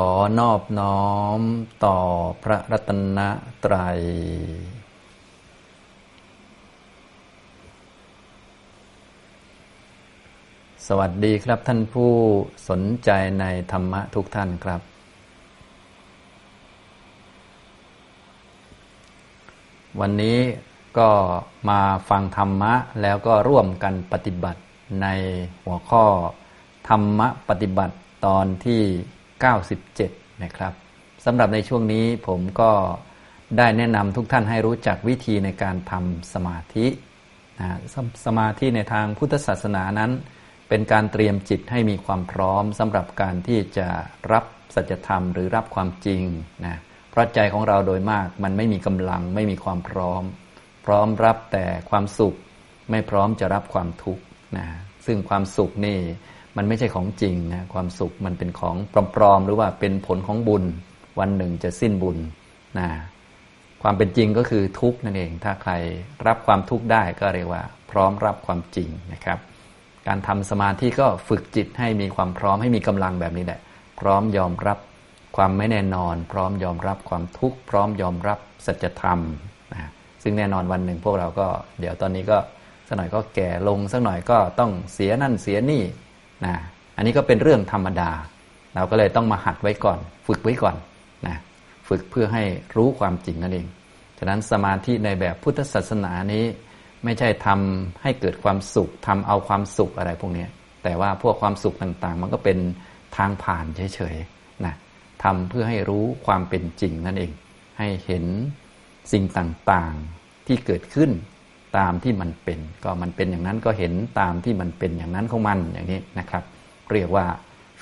[0.00, 0.02] อ
[0.38, 1.06] นอบน้อ
[1.38, 1.40] ม
[1.84, 1.98] ต่อ
[2.42, 3.18] พระรัตน
[3.64, 3.98] ตรัย
[10.86, 12.12] สวัสดีครับท่านผู้
[12.68, 13.10] สนใจ
[13.40, 14.80] ในธรรมะทุกท่านครับ
[20.00, 20.38] วันนี้
[20.98, 21.10] ก็
[21.68, 24.60] มาฟังธรรมะแล้วก็ร่วมกันปฏิบัติ
[25.02, 25.06] ใน
[25.64, 26.04] หัวข้อ
[26.88, 27.94] ธรรมะปฏิบัติ
[28.26, 28.82] ตอนที่
[29.42, 30.72] 97 นะครับ
[31.24, 32.70] สำหรับในช่วงนี้ผมก็
[33.58, 36.86] ได้แนะนำทุกท่านให้รู้จักวิธีในการทำสมาธิ
[37.60, 40.10] นะสสมาธิในทางพุทธศาสนานั้น
[40.68, 43.88] เป็นการเตรียมจิตให้มีความพร้อมสำหรับการที่จะ
[44.32, 44.44] รับ
[44.74, 46.22] สัจธรรมหรือรับความจริง
[46.66, 46.76] นะ
[47.10, 50.22] เพราะใจของเราโดยมากมันไม่มีกำลังไม่มีความพร้อม
[50.86, 52.34] พร้อมรับแต่ความสุข
[52.90, 54.22] ไม่พร้อมจะรับความทุกข์
[54.58, 54.66] นะ
[55.06, 55.98] ซึ่งความสุขนี่
[56.56, 58.76] มันไม่ใช่ของจริงนะความสุขมันเป็นของ
[59.14, 60.64] ปลอมๆหรือว่าเป็นผลของบุญ
[61.20, 62.18] วันหนึ่งจะสิ้นบุญ
[62.78, 62.88] นะ
[63.82, 65.72] ความเป็นจริงก็คือทุกข์นั่นเอง ถ้าใคร
[66.26, 69.38] รับความทุกข์ได้ก็เรียกว่า พร้อมรับความจริงนะครับ
[70.06, 73.60] การทำสมาธิก็ฝึกจิตให้มีความพร้อมให้มีกำลังแบบนี้แหละ
[74.00, 74.78] พร้อมยอมรับ
[75.36, 79.18] ความไม่แน่นอน พร้อมยอมรับความทุกข์พร้อมยอมรับสัจธรรม
[79.72, 79.90] นะ
[80.22, 81.46] ซึ่งแน่นอนวันหนึ่งพวกเราก็
[81.80, 82.38] เดี๋ยวตอนนี้ก็
[82.88, 85.82] สักหน่อยก็แก่ลงสักหน่อยก็ต้องเสียนั่นเสียนี่
[86.44, 86.54] นะ
[86.96, 88.10] อันนี้ก็เป็นเรื่องธรรมดา
[88.74, 90.76] เราก็เลยต้องมาหัดไว้ก่อน ฝึกไว้ก่อน
[91.26, 91.36] นะ
[91.88, 92.44] ฝึกเพื่อให้
[92.76, 93.66] รู้ความจริงนั่นเอง
[94.18, 96.44] ฉะนั้นสมาธิในแบบพุทธศาสนานี้
[97.04, 100.46] ไม่ใช่ทำให้เกิดความสุขทำเอาความสุขอะไรพวกนี้
[100.82, 102.58] แต่ว่าพวกความสุขต่างๆ มันก็เป็น
[103.16, 104.74] ทางผ่านเฉยๆนะ
[105.22, 107.32] ทำเพื่อให้รู้ความเป็นจริงนั่นเอง
[107.78, 108.24] ให้เห็น
[109.12, 111.10] สิ่งต่างๆที่เกิดขึ้น
[111.78, 116.44] ตามที่มันเป็น ก็มันเป็นอย่างนั้นก็เห็นตามที่มันเป็นอย่างนั้นของมันอย่างนี้นะครับ
[116.92, 117.26] เรียกว่า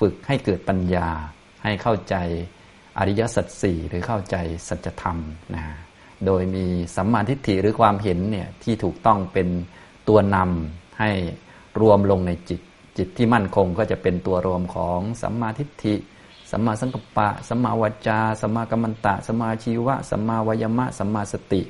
[0.00, 1.08] ฝึกให้เกิดปัญญา
[1.64, 2.16] ให้เข้าใจ
[2.98, 4.36] อริยสัจสี่หรือเข้าใจ
[4.68, 5.18] สัจธรรม
[5.54, 5.64] นะ
[6.26, 6.64] โดยมี
[6.96, 9.48] สัมมาทิฏฐิหรือความเห็นเนี่ยที่ถูกต้องเป็น
[10.08, 11.10] ตัวนำให้
[11.80, 12.60] รวมลงในจิต
[12.98, 15.94] จิตที่มั่นคงก็จะเป็นตัวรวมของสัมมาทิฏฐิ
[16.50, 21.62] สัมมาสังกัปปะสัมมาวจาสัมมากัมมันตะสัมมาชีวะสัมมาวายมะสัมมาสติ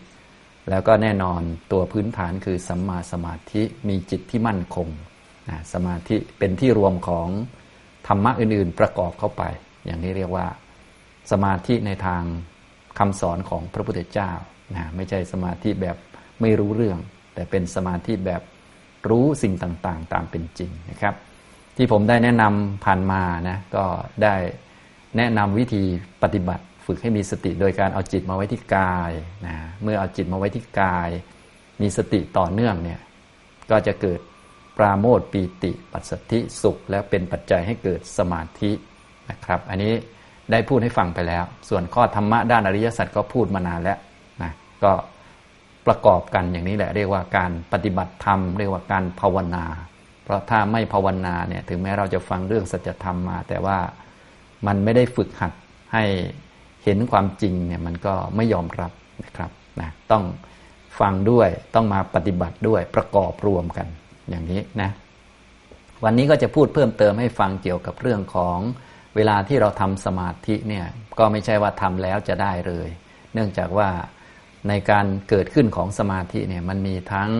[0.71, 1.43] แล้วก็แน่นอน
[1.73, 4.89] ตัวพื้นฐานคือสัมมาสมาธิมีจิตที่มั่นคง
[5.49, 7.29] นะสมาธิเป็นที่รวมของ
[8.09, 9.43] ธรรมะอื่น ๆ ประกอบเข้าไป
[9.87, 10.47] อย่างนี้เรียกว่า
[11.31, 12.23] สมาธิในทาง
[12.99, 14.31] คำสอนของพระพุทธเจ้า
[14.75, 15.97] นะไม่ใช่สมาธิแบบ
[16.41, 16.99] ไม่รู้เรื่อง
[17.35, 18.43] แต่เป็นสมาธิแบบ
[19.11, 21.15] รู้สิ่งต่างๆ ตามเป็นจริงนะครับ
[21.77, 23.85] ที่ผมได้แนะนำผ่านมานะก็
[24.23, 24.35] ได้
[25.17, 25.83] แนะนำวิธี
[26.23, 29.13] ปฏิบัติ ฝึกให้มีสติโดยการเอาจิตมาไว้ที่กาย
[29.47, 31.09] นะเมื่อเอาจิตมาไว้ที่กาย
[31.81, 33.01] มีสติต่อเนื่องเนี่ย
[33.71, 34.21] ก็จะเกิด
[34.79, 38.73] ปราโมทปีติปัสสธิสุข และเป็นปัจจัยให้เกิดสมาธิ
[39.31, 39.93] นะครับ อันนี้
[40.51, 43.99] ได้พูดให้ฟังไปแล้ว ส่วนข้อธรรมะด้านอริยสัจก็พูดมานานแล้ว
[44.43, 44.53] นะ
[44.85, 44.93] ก็
[45.87, 49.65] ประกอบกันอย่างนี้แหละเรียกว่าการปฏิบัติธรรม เรียกว่าการภาวนา
[50.25, 53.79] เพราะถ้าไม่ภาวนาเนี่ยถึงแม้เราจะฟังเรื่องสัจธรรมมา แต่ว่า
[54.67, 55.53] มันไม่ได้ฝึกหัด
[55.93, 56.05] ให้
[56.85, 58.93] เห็นความจริงเนี่ยมันก็ไม่ยอมรับ
[59.25, 60.25] นะครับนะต้อง
[61.01, 63.87] ฟังด้วยต้องมาปฏิบัติด้วยประกอบรวมกัน
[64.29, 64.91] อย่างนี้นะ
[66.05, 68.59] วันนี้ก็จะพูดเพิ่มเติมให้ฟังเกี่ยวกับเรื่องของ
[69.17, 70.87] เวลาที่เราทำสมาธิเนี่ย
[71.19, 72.89] ก็ไม่ใช่ว่าทำแล้วจะได้เลย
[73.35, 73.89] เนื่องจากว่า
[74.69, 77.31] ในการเกิดขึ้นของสมาธิเนี่ยมันมีทั้ง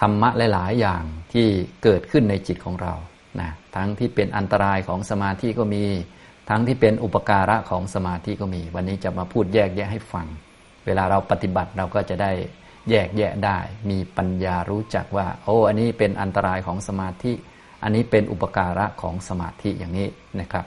[0.00, 1.46] ธรรมะหลาย ๆ อย่างที่
[1.84, 2.94] เกิดขึ้นในจิตของเรา
[3.40, 5.84] นะทั้งที่เป็นอันตรายของสมาธิก็มี
[6.50, 10.26] ทั้งที่เป็นอุปการะของสมาธิก็มี วันนี้จะมาพูดแยกแยะให้ฟัง
[10.86, 12.32] เวลาเราปฏิบัติเราก็จะได้
[12.90, 13.58] แยกแยะได้
[13.90, 17.32] มีปัญญารู้จักว่า โอ้อันนี้เป็นอันตรายของสมาธิ
[17.82, 20.08] อันนี้เป็นอุปการะของสมาธิอย่างนี้
[20.40, 20.64] นะครับ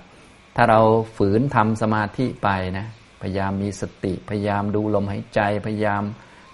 [0.56, 0.80] ถ้าเรา
[1.18, 2.88] ฝืนทำสมาธิไปนะ
[3.22, 6.04] พยายามมีสติพยายามดูลมหายใจ พยายาม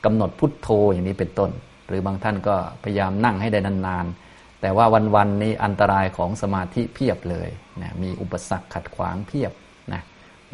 [0.06, 1.52] กำหนดพุทโธอย่างนี้เป็นต้น
[1.88, 4.86] หรือบางท่านก็พยายามนั่งให้ได้นานๆแต่ว่า
[5.16, 7.50] วันๆนี้อันตรายของสมาธิเพียบเลย
[7.84, 9.52] นะมีอุปสรรคขัดขวางเพียบ
[9.94, 10.02] นะ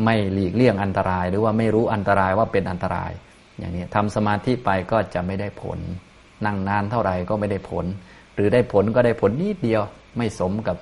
[0.04, 3.12] ไม่หลีกเลี่ยงอันตราย หรือว่าไม่รู้อันตรายว่าเป็นอันตราย
[3.60, 5.80] อย่างนี้ทำสมาธิไปก็จะไม่ได้ผล
[6.46, 7.86] นั่งนานเท่าไหร่ก็ไม่ได้ผล
[8.36, 9.82] หรือได้ผลก็ได้ผลนิดเดียว
[10.18, 10.78] ไม่สมกับ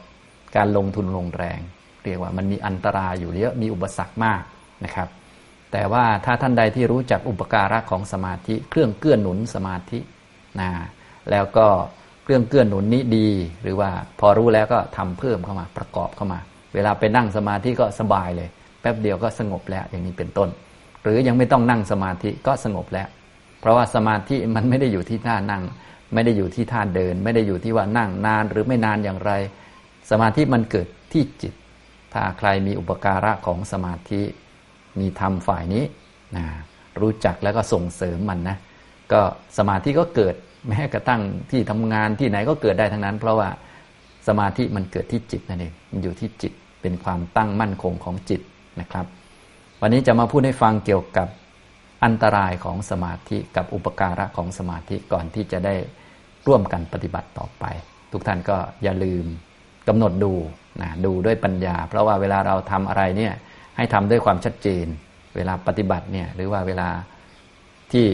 [0.56, 1.60] การลงทุนลงแรง
[2.04, 4.42] เรียกว่ามันมีอันตรายอยู่เยอะมีอุปสรรคมาก
[4.86, 5.10] นะครับ
[5.72, 10.00] แต่ว่าถ้าท่านใดที่รู้จักอุปการะของสมาธิ เครื่องเกื้อหนุนสมาธิ
[10.62, 10.70] นะ
[11.32, 11.68] แล้วก็
[12.24, 13.28] เครื่องเกื้อนหนุนนี้ดี
[13.64, 13.90] หรือว่า
[14.20, 16.40] พอรู้แล้วก็ทำเพิ่มเข้ามาประกอบเข้ามา
[16.74, 18.50] เวลาไปนั่งสมาธิก็สบายเลย
[18.82, 20.50] แป๊บเดียวก็สงบแล้วอย่างนี้เป็นต้น
[21.04, 23.08] หรือยังไม่ต้องนั่งสมาธิก็สงบแล้ว
[23.60, 25.64] เพราะว่าสมาธิมันไม่ได้อยู่ที่ท่านั่ง
[26.14, 29.32] ไม่ได้อยู่ที่ท่าเดิน ไม่ได้อยู่ที่ว่านั่งนานหรือไม่นานอย่างไร
[30.12, 31.54] สมาธิมันเกิดที่จิต
[32.14, 34.22] ถ้าใครมีอุปการะของสมาธิ
[35.00, 35.84] มีธรรมฝ่ายนี้
[36.36, 36.46] นะ
[37.02, 38.58] รู้จักแล้วก็ส่งเสริมมันนะ
[39.12, 39.22] ก็
[39.58, 40.36] สมาธิก็เกิด
[40.68, 41.22] แม้กระทั่ง
[41.52, 43.50] ที่ทำงานที่ไหนก็เกิดได้ทั้งนั้น เพราะว่า
[44.28, 48.42] สมาธิมันเกิดที่จิตนั่นเองมันอยู่ที่จิตเป็นความตั้งมั่นคงของจิต
[48.82, 49.06] นะครับ
[49.82, 51.28] วันนี้จะมาพูดให้ฟังเกี่ยวกับ
[52.04, 55.76] อันตรายของสมาธิกับอุปการะของสมาธิก่อนที่จะได้
[56.48, 57.66] ร่วมกันปฏิบัติต่อไป
[58.12, 59.26] ทุกท่านก็อย่าลืม
[59.88, 60.34] กำหนดดู
[60.82, 63.34] นะดูด้วยปัญญา เพราะว่าเวลาเราทำอะไรเนี่ย
[63.78, 64.86] ให้ทำด้วยความชัดเจน
[65.36, 66.90] เวลาปฏิบัติเนี่ยหรือว่าเวลา
[67.92, 68.06] ที่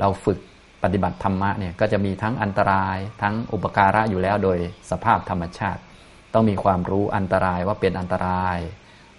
[0.00, 0.38] เราฝึก
[0.82, 4.58] ปฏิบัติธรรมะเนี่ยก็จะมีทั้งอันตรายทั้งอุปการะอยู่แล้วโดย
[4.90, 5.80] สภาพธรรมชาติ
[6.34, 8.58] ต้องมีความรู้อันตรายว่าเป็นอันตราย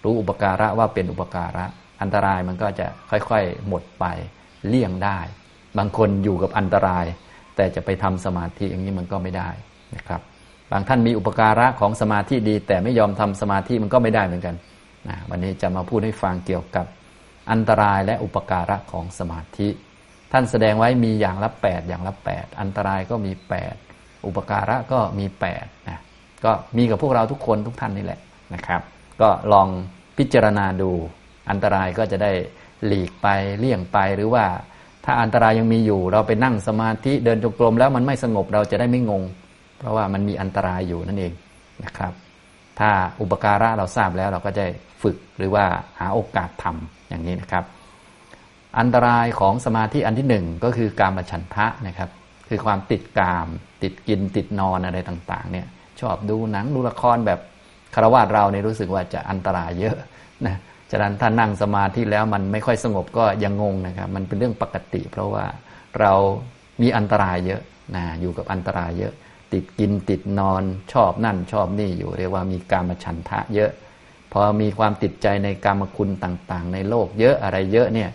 [0.04, 1.64] รู้อุปการะว่าเป็นอุปการะ
[2.02, 4.04] อันตรายมันก็จะค่อยๆหมดไป
[4.68, 5.18] เลี่ยงได้
[5.78, 7.06] บางคนอยู่กับอันตราย
[7.56, 9.50] แต่จะไปทำสมาธิอย่างนี้มันก็ไม่ได้
[9.96, 10.20] นะครับ
[10.72, 14.54] บางท่านมีอุปการะของสมาธิดี แต่ไม่ยอมทำสมาธิมันก็ไม่ได้เหมือนกัน
[15.08, 16.86] นะวันนี้จะมาพูดให้ฟังเกี่ยวกับ
[17.50, 19.68] อันตรายและอุปการะของสมาธิ
[20.32, 23.74] ท่านแสดงไว้มีอย่างละแปดอย่างละแปดอันตรายก็มีแปด
[24.26, 25.98] อุปการะก็มีแปดนะ
[26.44, 28.20] ก็มีกับพวกเราทุกคนทุกท่านนี่แหละ
[28.54, 28.82] นะครับ
[29.20, 29.68] ก็ลอง
[30.18, 30.90] พิจารณาดู
[31.50, 32.32] อันตรายก็จะได้
[32.86, 33.26] หลีกไป
[33.58, 34.44] เลี่ยงไปหรือว่า
[35.04, 39.22] ถ้าอันตรายยังมีอยู่ เราไปนั่งสมาธิเดินจงกรมแล้วมันไม่สงบเราจะได้ไม่งง
[39.78, 41.32] เพราะว่ามันมีอันตรายอยู่นั่นเอง
[41.84, 42.12] นะครับ
[42.80, 42.90] ถ้า
[43.20, 44.64] อุปการะเราทราบแล้วเราก็จะ
[45.02, 45.64] ฝึกหรือว่า
[46.00, 47.64] หาโอกาสทำอย่างนี้นะครับ
[48.80, 52.10] อันตรายของสมาธิอันที่หนึ่งก็คือการมฉันทะนะครับ
[52.48, 53.48] คือความติดกาม
[53.82, 55.66] ติดกินติดนอนอะไรต่างๆ เนี่ย
[56.00, 57.40] ชอบดูหนังดูละครแบบ
[57.94, 59.96] คารวะเราเนี่ยรู้สึกว่าจะอันตรายเยอะ
[60.46, 60.56] นะ
[60.90, 65.44] ฉะนั้นถ้านั่งสมาธิแล้วมันไม่ค่อยสงบก็ยังงงนะครับ มันเป็นเรื่องปกติ เพราะว่า
[66.00, 66.12] เรา
[66.82, 67.62] มีอันตรายเยอะ
[67.96, 69.12] นะอยู่กับอันตรายเยอะ
[69.52, 73.70] ติดกินติดนอนชอบนั่นชอบนี่อยู่เรียกว่ามีการมฉันทะเยอะ
[74.32, 78.10] พอมีความติดใจในกรรมคุณต่างๆ ในโลกเยอะอะไรเยอะเนี่ย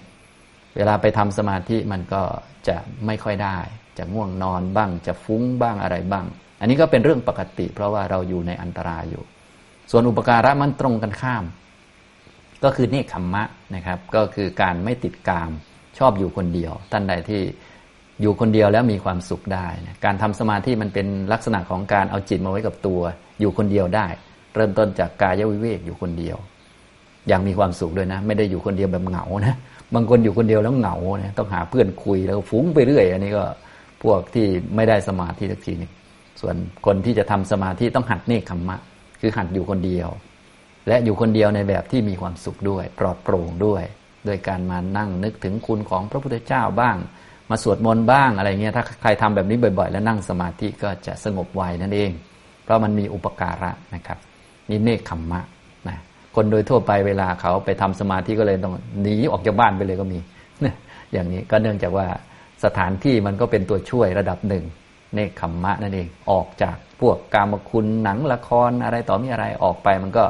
[0.75, 2.21] เวลาไปทำสมาธิมันก็
[2.67, 3.57] จะไม่ค่อยได้
[3.97, 6.25] จะง่วงนอนบ้าง จะฟุ้งบ้างอะไรบ้าง
[6.59, 9.23] อันนี้ก็เป็นเรื่องปกติ เพราะว่าเราอยู่ในอันตรายอยู่
[9.91, 11.43] ส่วนอุปการะมันตรงกันข้าม
[12.63, 13.43] ก็คือเนคขมมะ
[13.75, 15.51] นะครับ ก็คือการไม่ติดกาม
[15.97, 17.41] ชอบอยู่คนเดียว ท่านใดที่
[18.21, 23.01] อยู่คนเดียวแล้วมีความสุขได้นะการทำสมาธิมันเป็นลักษณะของการเอาจิตมาไว้กับตัว
[23.39, 24.07] อยู่คนเดียวได้
[24.55, 26.37] เริ่มต้นจากกายวิเวกอยู่คนเดียว
[27.27, 29.55] อย่างมีความสุขด้วยนะ ไม่ได้อยู่คนเดียวแบบเหงานะ
[29.95, 33.43] บางคนอยู่คนเดียวแล้วเหงาเนี่ยต้องหาเพื่อนคุยแล้วฟุ้งไปเรื่อย อันนี้ก็
[34.03, 35.91] พวกที่ไม่ได้สมาธิสักทีนึง
[36.41, 36.55] ส่วน
[36.85, 38.77] คนที่จะทำสมาธิต้องหัดเนคขมมะ
[39.21, 40.09] คือหัดอยู่คนเดียว
[40.87, 43.83] และอยู่คนเดียวในแบบที่มีความสุขด้วย ปลอดโปร่งด้วย
[44.25, 46.97] โดยการมานั่งนึกถึงคุณของพระพุทธเจ้าบ้าง
[47.49, 52.11] มาสวดมนต์บ้างอะไรเงี้ยถ้าใครทำแบบนี้บ่อย ๆ แล้วนั่งสมาธิก็จะสงบไวนั่นเอง
[52.63, 54.17] เพราะมันมีอุปการะนะครับ
[54.69, 55.41] นี่เนคขมมะ
[56.35, 60.19] คนโดยทั่วไปเวลาเขาไปทำสมาธิก็เลยต้องหนีออกจากบ้านไปเลยก็มี
[61.13, 62.07] อย่างนี้ก็เนื่องจากว่า
[62.65, 64.63] สถานที่มันก็เป็นตัวช่วยระดับหนึ่ง
[65.13, 70.25] เนคขมมะนั่นเองออกจากพวกกามคุณหนังละครอะไรต่อมีอะไรออกไปมันก็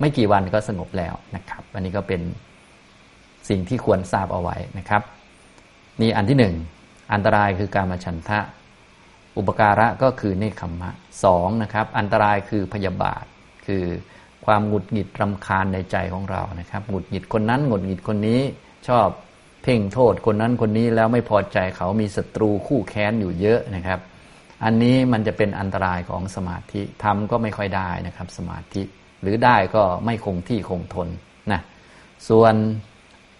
[0.00, 2.20] ไม่กี่วันก็สงบแล้วนะครับ อันนี้ก็เป็น
[3.48, 5.02] สิ่งที่ควรทราบเอาไว้นะครับ
[6.00, 6.54] นี่อันที่หนึ่ง
[7.12, 8.40] อันตรายคือการมาฉันทะ
[9.36, 10.90] อุปการะก็คือเนคขมมะ
[11.24, 13.24] สองนะครับ อันตรายคือพยาบาท
[13.66, 13.84] คือ
[14.46, 18.40] ความหงุดหงิดรำคาญในใจของเรานะครับหงุดหงิดคนนั้นหงุดหงิดคนนี้
[18.88, 19.08] ชอบ
[19.62, 24.00] เพ่งโทษคนนั้นคนนี้แล้วไม่พอใจเขามีศัตรูคู่แค้นอยู่เยอะนะครับ
[24.64, 28.82] อันนี้มันจะเป็นอันตรายของสมาธิทำก็ไม่ค่อยได้นะครับ สมาธิ
[29.22, 31.08] หรือได้ก็ไม่คงที่คงทน
[31.52, 31.60] นะ
[32.28, 32.54] ส่วน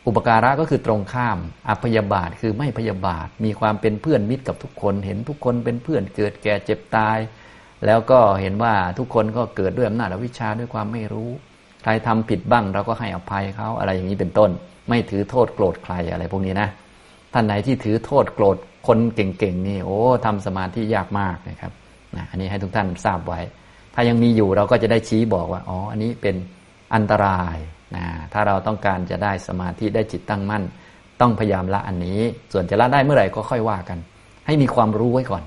[0.06, 1.38] อุปการะก็คือตรงข้าม
[1.68, 7.18] อพยาบาทคือไม่พยาบาท มีความเป็นเพื่อนมิตรกับทุกคน เห็นทุกคนเป็นเพื่อนเกิดแก่เจ็บตาย
[7.86, 11.30] แล้วก็เห็นว่าทุกคนก็เกิดด้วยอำนาจอวิชชาด้วยความไม่รู้
[11.82, 14.50] ใครทำผิดบ้างเราก็ให้อภัยเขาอะไรอย่างนี้เป็นต้น
[14.88, 16.68] ไม่ถือโทษโกรธใครอะไรพวกนี้นะ
[17.32, 18.56] ท่านไหนที่ถือโทษโกรธ
[18.86, 21.72] คนเก่งๆนี่โอ้ทำสมาธิยากมากนะครับ
[22.16, 23.40] นะอันนี้ให้ทุกท่านทราบไว้
[23.94, 26.36] ถ้ายังมีอยู่เราก็จะได้ชี้บอกว่าอ๋ออันนี้เป็น
[26.94, 27.56] อันตราย
[27.96, 30.62] นะถ้าเราต้องการจะได้สมาธิได้จิตตั้งมั่น
[31.20, 32.20] ต้องพยายามละอันนี้
[32.52, 33.98] ส่วนจะละได้เมื่อไหร่ก็ค่อยว่ากัน
[34.46, 35.42] ให้มีความรู้ไว้ก่อน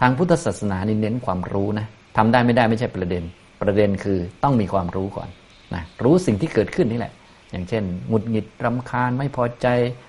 [0.00, 1.86] ทางพุทธศาสนานี่เน้นความรู้นะ
[2.16, 3.24] ทำได้ไม่ได้ไม่ใช่ประเด็น
[3.62, 5.28] ประเด็นคือต้องมีความรู้ก่อน
[5.74, 7.12] นะรู้สิ่งที่เกิดขึ้นนี่แหละ
[7.50, 9.66] อย่างเช่นหงุดหงิดรำคาญไม่พอใจ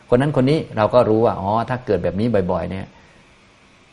[0.10, 2.86] คนนั้นคนนี้เราก็รู้ว่าอ๋อถ้าเกิดแบบนี้บ่อยๆ เนี่ย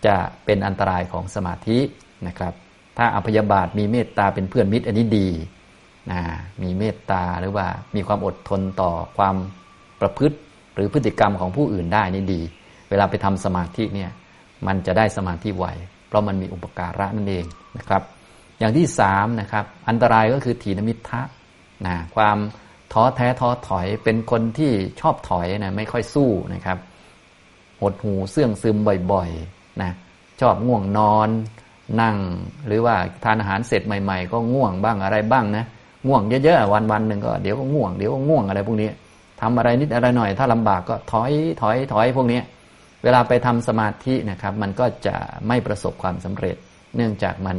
[0.07, 1.79] จะเป็นอันตรายของสมาธิ
[2.27, 2.53] นะครับ
[2.99, 5.29] ถ้าอภยาบาทมีเมตตาเป็นเพื่อนมิตรอันนี้ดี
[6.11, 6.21] นะ
[6.63, 9.37] มีเมตตาหรือว่ามีความอดทนต่อความ
[10.01, 10.37] ประพฤติ
[10.75, 12.41] หรือพฤติกรรมของผู้อื่นได้นี่ดี
[12.91, 14.11] เวลาไปทำสมาธิเนี่ย
[14.67, 15.67] มันจะได้สมาธิไว
[16.09, 17.45] เพราะมันมีอุปการะนั่นเอง
[17.79, 18.03] นะครับ
[18.59, 21.23] อย่างที่สามนะครับอันตรายก็คือถีนมิทะ
[21.87, 22.39] นะความ
[22.93, 26.79] ท้อแท้ท้อถอยเป็นคนที่ชอบถอยนะไม่ค่อยสู้นะครับ
[27.81, 28.77] หดหูเสื่องซึม
[29.13, 29.91] บ่อยๆนะ
[30.41, 31.29] ชอบง่วงนอน
[32.01, 32.17] นั่ง
[32.67, 35.65] หรือว่าทานอาหารเสร็จใหม่ ๆ ก็ง่วงบ้างอะไรบ้างนะ
[36.07, 38.91] ง่วงเยอะๆวันวันหนึ่งก็เดี๋ยวก็ง่วงเดี๋ยวก็ง่วงอะไรพวกนี้
[39.41, 41.31] ทำอะไรนิดอะไรหน่อย ถ้าลำบากก็ถอย
[41.63, 42.41] ถอยถอยพวกนี้
[43.03, 45.17] เวลาไปทำสมาธินะครับ มันก็จะ
[45.49, 46.57] ไม่ประสบความสำเร็จ
[46.97, 47.57] เนื่องจากมัน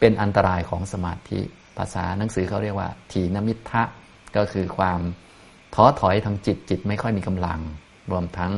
[0.00, 1.40] เป็นอันตรายของสมาธิ
[1.78, 3.82] ภาษาหนังสือเขาเรียกว่า ถีนมิทะ
[4.36, 5.00] ก็คือความ
[5.74, 7.60] ท้อถอยทางจิตจิตไม่ค่อยมีกำลัง
[8.10, 8.52] รวมทั้ง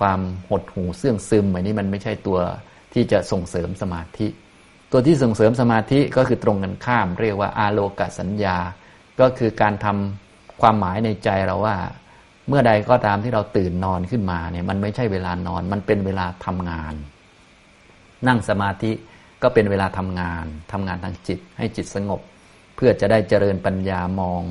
[0.00, 2.38] ความหดหูเสื่องซึมอันนี้มันไม่ใช่ตัว
[2.94, 4.26] ที่จะส่งเสริมสมาธิ
[4.92, 8.56] ตัวที่ส่งเสริมสมาธิก็คือตรงกันข้าม เรียกว่าอาโลกสัญญา
[9.20, 11.76] ก็คือการทำความหมายในใจเราว่า
[12.48, 16.94] เมื่อใดก็ตามที่เราตื่นนอนขึ้นมาเนี่ยมันไม่ใช่เวลานอน มันเป็นเวลาทำงาน
[18.26, 18.92] นั่งสมาธิ
[19.42, 22.20] ก็เป็นเวลาทำงานทำงานทางจิต ให้จิตสงบ
[22.76, 24.42] เพื่อจะได้เจริญปัญญามอง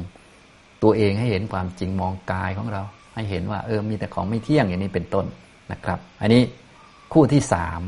[0.84, 2.84] ตัวเองให้เห็นความจริงมองกายของเรา
[3.16, 5.26] ให้เห็นว่า เออมีแต่ของไม่เที่ยงอย่างนี้เป็นต้น
[5.72, 6.42] นะครับ อันนี้
[7.14, 7.82] คู่ที่สาม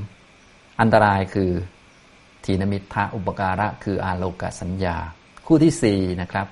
[0.82, 1.52] อันตรายคือ
[2.44, 4.98] ทีนมิทะอุปการะคืออาโลกสัญญา
[5.46, 6.48] คู่ที่สี่นะครับ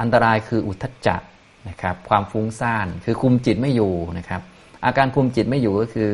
[0.00, 1.16] อันตรายคืออุทจจะ
[1.68, 4.40] นะครับความฟุ้งซ่านคือคุมจิตไม่อยู่นะครับ
[4.84, 6.10] อาการคุมจิตไม่อยู่ก็คือ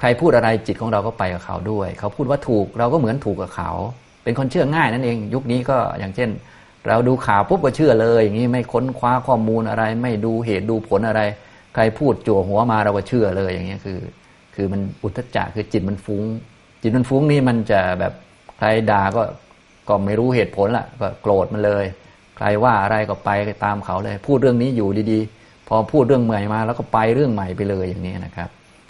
[0.00, 3.70] ใครพูดอะไรจิตของเราก็ไปกับเขาด้วย เขาพูดว่าถูกเราก็เหมือนถูกกับเขา
[4.24, 6.30] เป็นคนเชื่อง่ายนั่นเอง ยุคนี้ก็อย่างเช่น
[6.88, 11.22] เราดูข่าวปุ๊บก็เชื่อเลย อย่างนี้ไม่ค้นคว้าข้อมูลอะไร ไม่ดูเหตุดูผลอะไร
[11.74, 13.98] ใครพูดจั่วหัวมาเราก็เชื่อเลยอย่างนี้คือ
[14.54, 16.22] คือมันอุทธจจะคือจิตมันฟุ้ง
[16.82, 18.12] จิตมันฟุ้งนี่มันจะแบบ
[18.58, 19.22] ใครด่าก็
[19.88, 21.84] ก็ไม่รู้เหตุผลละก็โกรธมันเลย
[22.38, 23.30] ใครว่าอะไรก็ไป
[23.64, 28.48] ตามเขาเลย พูดเรื่องนี้อยู่ดีๆ พอพูดเรื่องใหม่มา แล้วก็ไปเรื่องใหม่ไปเลยอย่างนี้นะครับ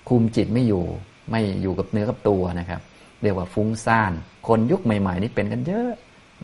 [0.08, 0.84] คุมจิตไม่อยู่
[1.30, 2.80] ไม่อยู่กับเนื้อกับตัวนะครับ
[3.22, 4.12] เรียกว่าฟุ้งซ่าน
[4.48, 5.90] คนยุคใหม่ ๆ นี่เป็นกันเยอะ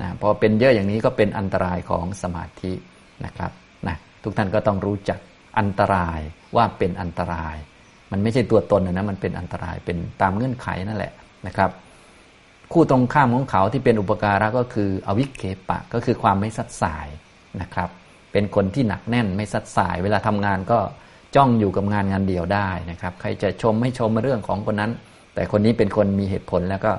[0.01, 2.73] นะพอเป็นเยอะอย่างนี้ก็เป็นอันตรายของสมาธิ
[3.25, 3.51] นะครับ
[3.89, 5.19] นะทุกท่านก็ต้องรู้จัก
[5.59, 6.21] อันตราย
[6.57, 7.57] ว่าเป็นอันตราย
[8.13, 11.13] มันไม่ใช่ตัวตนนะมันเป็นอันตรายเป็นตามเงื่อนไขนั่นแหละ
[11.47, 11.71] นะครับ
[12.73, 17.09] คู่ตรงข้ามของเขาที่เป็นอุปการะก็คืออวิเคปะก็คือความไม่สัดสาย
[17.61, 17.89] นะครับ
[18.33, 20.79] เป็นคนที่หนักแน่นไม่สัดสาย เวลาทำงานก็
[21.37, 24.93] จ้องอยู่กับงานงานเดียวได้นะครับ ใครจะชมไม่ชมเรื่องของคนนั้น
[25.35, 26.93] แต่คนนี้เป็นคนมีเหตุผลแล้วก็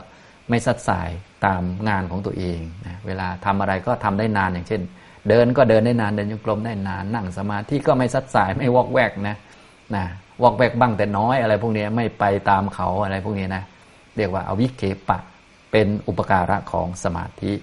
[0.49, 1.09] ไม่สัดสาย
[1.45, 4.81] ตามงานของตัวเองนะเวลาทำอะไรก็ทำได้นานอย่างเช่น
[5.29, 9.35] เดินก็เดินได้นานเดินยงกลมได้นานนั่งสมาธิก็ไม่สัดสายไม่วอกแวกนะ
[9.95, 10.05] นะ
[10.43, 13.63] วอกแวกบ้างแต่น้อยอะไรพวกนี้ไม่ไปตามเขาอะไรพวกนี้นะ
[14.17, 15.19] เรียกว่าอวิเคปะ
[15.75, 17.53] เป็นอุปการะของสมาธิ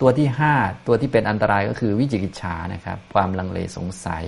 [0.00, 0.54] ตัวที่ห้า
[0.86, 4.24] ตัวที่เป็นอันตรายก็คือวิจิกิจฉานะครับ ความลังเลสงสัย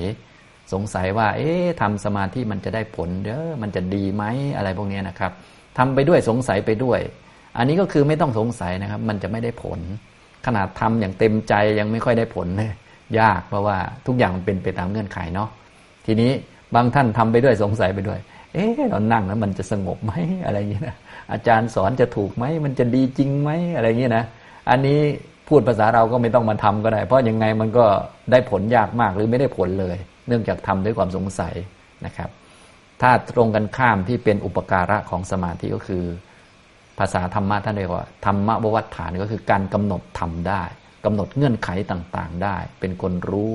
[0.73, 4.25] สงสัยว่า เอ๊ะทำสมาธิมันจะได้ผลเด้อมันจะดีไหม
[4.57, 5.33] อะไรพวกนี้นะครับ
[5.79, 7.01] ทำไปด้วยสงสัยไปด้วย
[7.57, 9.81] อันนี้ก็คือไม่ต้องสงสัยนะครับ มันจะไม่ได้ผล
[10.47, 12.73] ขนาดทำอย่างเต็มใจยังไม่ค่อยได้ผลเลย
[13.21, 15.49] ยากเพราะว่าทุกอย่างมันเป็นไปตามเงื่อนไขเนาะ
[16.07, 16.33] ทีนี้
[16.75, 18.21] บางท่านทำไปด้วยสงสัยไปด้วย
[18.55, 20.13] เอ๊ะเรานั่งแล้วมันจะสงบไหม
[20.47, 20.97] อะไรอย่างนี้นะ
[21.33, 24.25] อาจารย์สอนจะถูกไหมมันจะดีจริงไหมอะไรเงี้ยนะ
[24.71, 25.01] อันนี้
[25.49, 27.87] พูดภาษาเราก็ไม่ต้องมาทำก็ได้ เพราะยังไงมันก็
[28.31, 29.97] ได้ผลยากมากหรือไม่ได้ผลเลย
[30.29, 31.55] เนื่องจากทำด้วยความสงสัย
[32.07, 32.31] นะครับ
[33.03, 36.05] ถ้าตรงกันข้ามที่เป็นอุปการะของสมาธิก็คือ
[36.99, 40.63] ภาษาธรรมะท่านเรียกว่าธรรมะบวัฏฐานก็คือการกำหนดทำได้
[41.05, 43.53] กำหนดเงื่อนไขต่างๆได้ เป็นคนรู้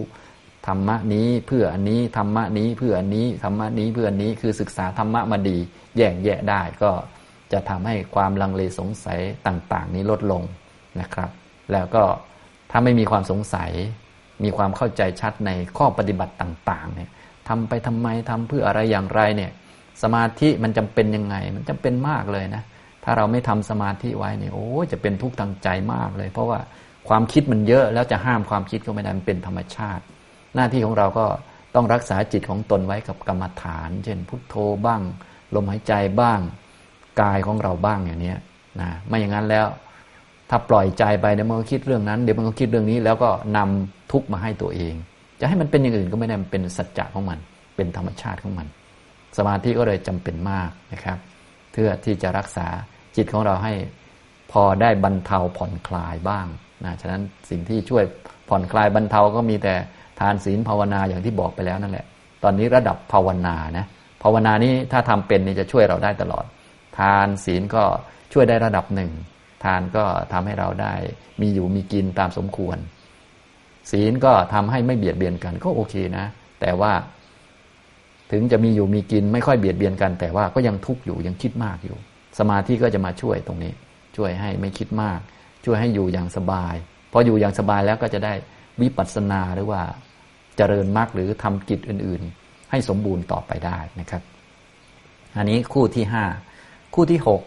[0.68, 5.58] ธรรมะนี้เพื่ออันนี้ธรรมะนี้เพื่ออันนี้ธรรมะนี้เพื่ออันนี้คือศึกษาธรรมะมาดี
[5.98, 6.92] แยกแยะได้ก็
[7.52, 10.44] จะทำให้ความลังเลสงสัยต่าง ๆ นี้ลดลง
[11.00, 11.30] นะครับ
[11.72, 12.04] แล้วก็
[12.72, 13.72] ถ้าไม่มีความสงสัย
[14.44, 17.10] มีความเข้าใจชัดในข้อปฏิบัติต่างๆเนี่ย
[17.48, 19.52] ทำไปทำไมทำเพื่ออะไรอย่างไรเนี่ย
[20.04, 22.64] สมาธิมันจำเป็นยังไง มันจำเป็นมากเลยนะ
[23.04, 26.60] ถ้าเราไม่ทำสมาธิไว้เนี่ยโอ้จะเป็นทุกข์ทางใจมากเลย เพราะว่า
[27.10, 30.04] ความคิดมันเยอะแล้วจะห้ามความคิดก็ไม่ได้มันเป็นธรรมชาติ
[30.56, 31.26] หน้าที่ของเราก็
[31.76, 34.56] ต้องรักษาจิตของตนไว้กับกรรมฐาน เช่น พุทโธ
[34.86, 35.02] บ้าง
[35.56, 36.40] ลมหายใจบ้าง
[37.22, 38.34] กายของเราบ้างอย่างนี้
[38.82, 39.68] นะไม่อย่างนั้นแล้ว
[40.50, 44.94] ถ้าปล่อยใจไปเดี๋ยวมันก็คิดเรื่องนั้นเดี๋ยวมันก็คิดเรื่องนี้ แล้วก็นำทุกมาให้ตัวเอง
[45.40, 47.40] จะให้มันเป็นอย่างอื่นก็ไม่ได้มันเป็นสัจจะของมัน
[47.76, 48.68] เป็นธรรมชาติของมัน
[49.38, 51.18] สมาธิก็เลยจำเป็นมากนะครับ
[51.72, 52.68] เพื่อที่จะรักษา
[53.16, 53.74] จิตของเราให้
[54.52, 56.48] พอได้บรรเทาผ่อนคลายบ้าง
[56.86, 58.04] นะฉะนั้นสิ่งที่ช่วย
[58.50, 59.76] ผ่อนคลายบรรเทาก็มีแต่
[60.20, 62.06] ทานศีลภาวนาอย่างที่บอกไปแล้วนั่นแหละ
[62.44, 63.86] ตอนนี้ระดับภาวนานะ
[64.24, 66.46] ภาวนานี้ถ้าทำเป็นนี่จะช่วยเราได้ตลอด
[67.00, 67.84] ทานศีลก็
[68.34, 69.12] ช่วยได้ระดับหนึ่ง
[69.64, 70.04] ทานก็
[70.34, 70.94] ทำให้เราได้
[71.42, 72.78] มีอยู่มีกินตามสมควร
[73.92, 76.26] ศีลก็ทำให้ไม่เบียดเบียนกันก็โอเคนะ
[76.62, 76.94] แต่ว่า
[78.32, 81.98] ถึงจะมีอยู่มีกินไม่ค่อยเบียดเบียนกัน แต่ว่าก็ยังทุกข์อยู่ยังคิดมากอยู่
[82.40, 83.74] สมาธิก็จะมาช่วยตรงนี้
[84.18, 85.20] ช่วยให้ไม่คิดมาก
[85.66, 86.76] ช่วยให้อยู่อย่างสบาย
[87.12, 88.34] พออยู่อย่างสบายแล้วก็จะได้
[88.82, 89.82] วิปัสสนาหรือว่า
[90.58, 94.22] เจริญมรรคหรือทำกิจอื่น ๆ ให้สมบูรณ์ต่อไปได้นะครับ
[95.38, 96.26] อันนี้คู่ที่ห้า
[96.94, 97.42] คู่ที่หก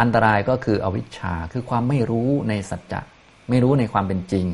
[0.00, 3.00] อันตรายก็คืออวิชชาคือความไม่รู้ในสัจจะ
[3.48, 4.46] ไม่รู้ในความเป็นจริง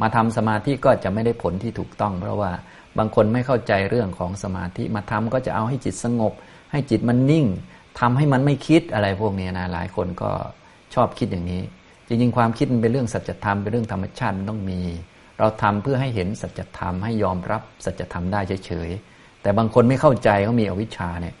[0.00, 2.50] มาทำสมาธิก็จะไม่ได้ผลที่ถูกต้อง เพราะว่า
[2.98, 6.32] บางคนไม่เข้าใจเรื่องของสมาธิมาทำก็จะเอาให้จิตสงบ
[6.72, 7.46] ให้จิตมันนิ่ง
[8.00, 10.30] ทำให้มันไม่คิดอะไรพวกนี้นะหลายคนก็
[10.94, 11.62] ชอบคิดอย่างนี้
[12.06, 14.80] จริงๆ ความคิดมันเป็นเรื่องสัจธรรมเป็นเรื่องธรรมชาติมันต้องมี
[15.38, 21.34] เราทำเพื่อให้เห็นสัจธรรมให้ยอมรับสัจธรรมได้เฉยๆแต่บางคนไม่เข้าใจเขามีอวิชชาเนี่ย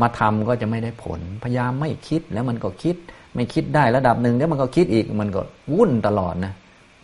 [0.00, 2.96] มาทำก็จะไม่ได้ผล พยายามไม่คิดแล้วมันก็คิด
[3.34, 5.42] ไม่คิดได้ระดับหนึ่งแล้วมันก็คิดอีกมันก็
[5.72, 6.52] วุ่นตลอดนะ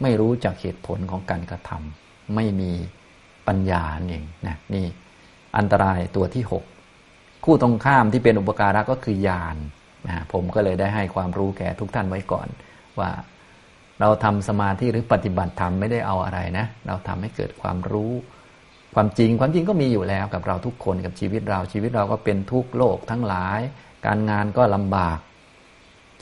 [0.03, 2.71] ไม่รู้จักเหตุผลของการกระทำไม่มี
[3.49, 4.87] ปัญญาเองนะนี่
[5.57, 6.45] อันตรายตัวที่
[6.95, 9.57] 6 คู่ตรงข้ามที่เป็นอุปการะก็คือญาณ
[10.07, 12.49] นะผมก็เลยได้ให้ความรู้แก่ทุกท่านไว้ก่อน
[12.99, 13.11] ว่า
[14.01, 18.13] เราทำสมาธิหรือปฏิบัติธรรมไม่ได้เอาอะไรนะ เราทำให้เกิดความรู้
[18.95, 23.61] ความจริงความจริงก็มีอยู่แล้วกับเราทุกคนกับชีวิตเราชีวิตเราก็เป็นทุกโลกทั้งหลาย
[24.07, 25.19] การงานก็ลำบาก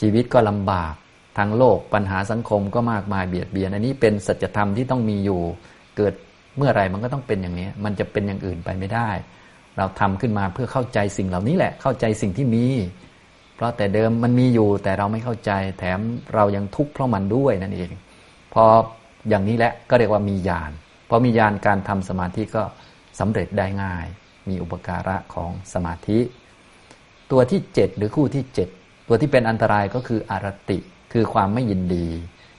[0.01, 0.95] ชีวิตก็ลำบาก
[1.39, 5.41] ทางโลกปัญหาสังคมก็มากมายเบียดเบียน อันนี้เป็นสัจธรรมที่ต้องมีอยู่
[5.97, 6.15] เกิด
[6.57, 9.11] เมื่อไรมันก็ต้องเป็นอย่างนี้ มันจะเป็นอย่างอื่นไปไม่ได้
[9.79, 12.65] เราทำขึ้นมาเพื่อเข้าใจสิ่งเหล่านี้แหละ เข้าใจสิ่งที่มี
[13.55, 15.99] เพราะแต่เดิมมันมีอยู่แต่เราไม่เข้าใจ แถม
[16.35, 17.91] เรายังทุกข์เพราะมันด้วยนั่นเอง
[18.55, 18.65] พอ
[19.29, 20.73] อย่างนี้แหละก็เรียกว่ามีญาณ
[21.09, 22.63] พอมีญาณการทำสมาธิก็
[23.21, 24.07] สำเร็จได้ง่าย
[24.49, 26.19] มีอุปการะของสมาธิ
[27.31, 28.45] ตัวที่ 7 หรือคู่ที่
[28.77, 30.79] 7 ตัวที่เป็นอันตรายก็คืออารติ
[31.13, 32.07] คือความไม่ยินดี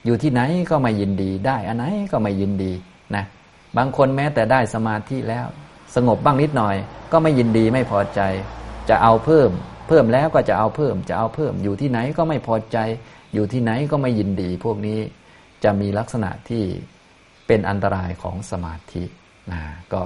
[0.04, 2.72] อยู่ที่ไหนก็ไม่ยินดีได้อันไหนก็ไม่ยินดี
[3.16, 3.24] นะ
[3.76, 5.46] บางคนแม้แต่ได้สมาธิแล้ว
[5.94, 6.76] สงบบ้างนิดหน่อย
[7.12, 8.20] ก็ไม่ยินดีไม่พอใจ
[8.88, 9.50] จะเอาเพิ่ม
[9.88, 12.78] เพิ่มแล้วก็จะเอาเพิ่มจะเอาเพิ่ม อยู่ที่ไหนก็ไม่พอใจ
[13.34, 14.98] อยู่ที่ไหนก็ไม่ยินดี พวกนี้
[15.64, 16.64] จะมีลักษณะที่
[17.46, 19.04] เป็นอันตรายของสมาธิ
[19.52, 19.62] นะ
[19.92, 20.02] ก็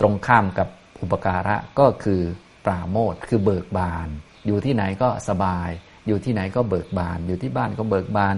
[0.00, 0.68] ตรงข้ามกับ
[1.00, 2.20] อุปการะก็คือ
[2.64, 4.08] ปราโมทคือเบิกบาน
[4.46, 5.68] อยู่ที่ไหนก็สบาย
[6.06, 8.36] อยู่ที่ไหนก็เบิกบาน อยู่ที่บ้านก็เบิกบาน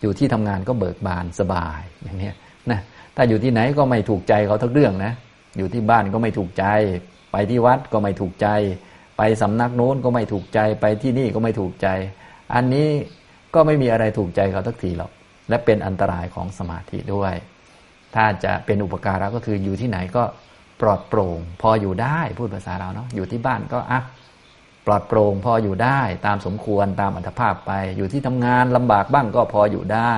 [0.00, 2.32] อยู่ที่ทำงานก็เบิกบานสบายอย่างนี้
[2.70, 2.80] นะ
[3.16, 5.12] ถ้าอยู่ที่ไหนก็ไม่ถูกใจเขาทุกเรื่องนะ
[5.58, 6.64] อยู่ที่บ้านก็ไม่ถูกใจ
[7.32, 8.48] ไปที่วัดก็ไม่ถูกใจ
[9.22, 11.88] ไปสำนักโน้นก็ไม่ถูกใจไปที่นี่ก็ไม่ถูกใจ
[12.54, 12.88] อันนี้
[13.54, 15.10] ก็ไม่มีอะไรถูกใจเขาทุกทีหรอก
[15.48, 17.34] และเป็นอันตรายของสมาธิด้วย
[18.14, 20.24] ถ้าจะเป็นอุปการะก็คืออยู่ที่ไหนก็
[20.80, 24.00] ปลอดโปร่ง พออยู่ได้พูดภาษาเราเนาะอยู่ที่บ้านก็อะ
[24.86, 30.14] ปลอดโปร่งพออยู่ได้ตามสมควรตามอัตภาพไป อยู่ที่ทำงานลำบากบ้างก็พออยู่ได้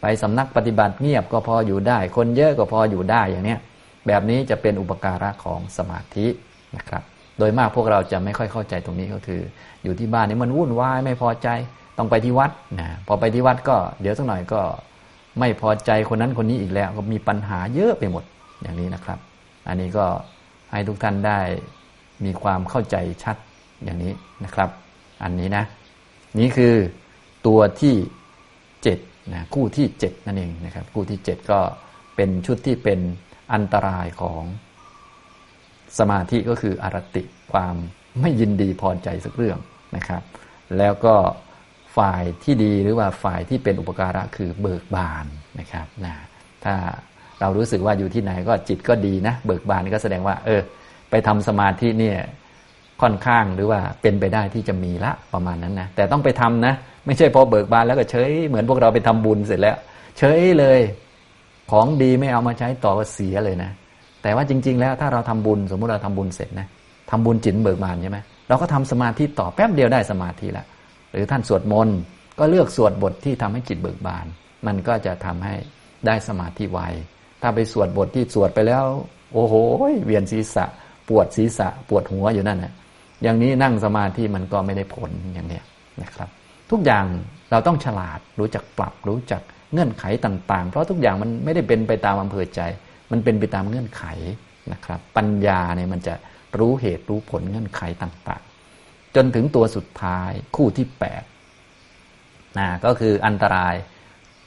[0.00, 3.60] ไปสำนักปฏิบัติเงียบก็พออยู่ได้ คนเยอะก็พออยู่ได้อย่างเนี้ย
[4.06, 6.26] แบบนี้จะเป็นอุปการะของสมาธิ
[6.78, 7.04] นะครับ
[7.38, 9.40] โดยมากพวกเราจะไม่ค่อยเข้าใจตรงนี้ก็คือ
[9.82, 11.48] อยู่ที่บ้านนี่มันวุ่นวายไม่พอใจ
[11.98, 14.60] ต้องไปที่วัดนะพอไปที่วัดก็เดี๋ยวสักหน่อยก็
[15.38, 18.24] ไม่พอใจคนนั้นคนนี้อีกแล้ว ก็มีปัญหาเยอะไปหมด
[18.62, 19.18] อย่างนี้นะครับ
[19.68, 20.06] อันนี้ก็
[20.70, 21.40] ให้ทุกท่านได้
[22.24, 23.36] มีความเข้าใจชัด
[23.84, 24.12] อย่างนี้
[24.44, 24.68] นะครับ
[25.22, 25.64] อันนี้นะ
[26.38, 26.74] นี่คือ
[27.46, 27.94] ตัวที่
[28.82, 28.98] เจ็ด
[29.32, 31.60] นะคู่ที่7นั่นเองนะครับ คู่ที่7ก็
[32.16, 33.00] เป็นชุดที่เป็น
[33.52, 34.42] อันตรายของ
[35.98, 37.22] สมาธิก็คืออารติ
[37.52, 37.74] ความ
[38.20, 39.58] ไม่ยินดีพอใจสักเรื่อง
[39.96, 40.22] นะครับ
[40.78, 41.14] แล้วก็
[41.96, 45.26] ฝ่ายที่ดีหรือว่าฝ่ายที่เป็นอุปการะคือเบิกบาน
[45.60, 46.14] นะครับนะ
[46.64, 46.74] ถ้า
[47.40, 50.60] เรารู้สึกว่าอยู่ที่ไหนก็จิตก็ดีนะ เบิกบานก็แสดงว่า เออ
[51.10, 52.18] ไปทำสมาธิเนี่ย
[53.02, 56.74] ค่อนข้างหรือว่าเป็นไปได้ที่จะมีละประมาณนั้นนะแต่ต้องไปทำนะ
[57.06, 59.76] ไม่ใช่พอเบิกบานแล้วก็เฉยเหมือนพวกเราไปทำบุญเสร็จแล้ว
[60.18, 60.80] เฉยเลย
[61.70, 63.70] ของดีไม่เอามาใช้ต่อก็เสียเลยนะ
[64.22, 66.66] แต่ว่าจริง ๆ แล้วถ้าเราทำบุญสมมุติเราทำบุญเสร็จนะ
[67.10, 70.66] ทำบุญจิตเบิกบานใช่ไหมเราก็ทำสมาธิต่อแป๊บเดียวได้สมาธิแล้ว
[71.12, 71.98] หรือท่านสวดมนต์
[72.38, 74.26] ก็เลือกสวดบทที่ทำให้จิตเบิกบาน
[74.66, 75.54] มันก็จะทำให้
[76.06, 76.80] ได้สมาธิไว
[77.42, 78.84] ถ้าไปสวดบทที่สวดไปแล้ว
[79.32, 79.54] โอ้โห
[80.04, 80.64] เวียนศีรษะ
[81.08, 82.72] ปวดศีรษะ ปวดหัวอยู่นั่นนะ
[83.22, 85.64] อย่างนี้นั่งสมาธิมันก็ไม่ได้ผลอย่างเนี้ย
[86.02, 86.28] นะครับ
[86.70, 87.04] ทุกอย่าง
[87.50, 92.60] เราต้องฉลาดรู้จักปรับรู้จักเงื่อนไขต่าง ๆ เพราะทุกอย่างมันไม่ได้เป็นไปตามอำเภอใจ
[93.10, 94.04] มันเป็นไปตามเงื่อนไข
[94.72, 96.14] นะครับ ปัญญาเนี่ยมันจะ
[96.58, 100.86] รู้เหตุรู้ผลเงื่อนไขต่างๆ จนถึงตัวสุดท้ายคู่ที่
[101.72, 103.74] 8นะก็คืออันตราย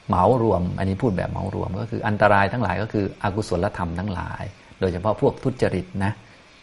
[0.08, 4.43] เหมารวม อันนี้พูดแบบเหมารวม ก็คืออันตรายทั้งหลายก็คืออกุศลธรรมทั้งหลาย
[4.80, 6.12] โดยเฉพาะพวกทุจริตนะ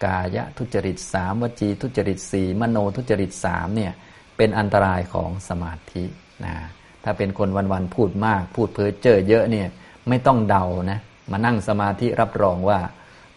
[0.04, 3.92] กายทุจริตสามวจี ทุจริตสี่มโนทุจริตสามเนี่ย
[4.36, 6.04] เป็นอันตรายของสมาธิ
[6.44, 6.54] นะ
[7.04, 9.68] ถ้าเป็นคนวันๆพูดมาก พูดเพ้อเจ้อเยอะเนี่ย
[10.08, 10.98] ไม่ต้องเดานะ
[11.30, 12.78] มานั่งสมาธิรับรองว่า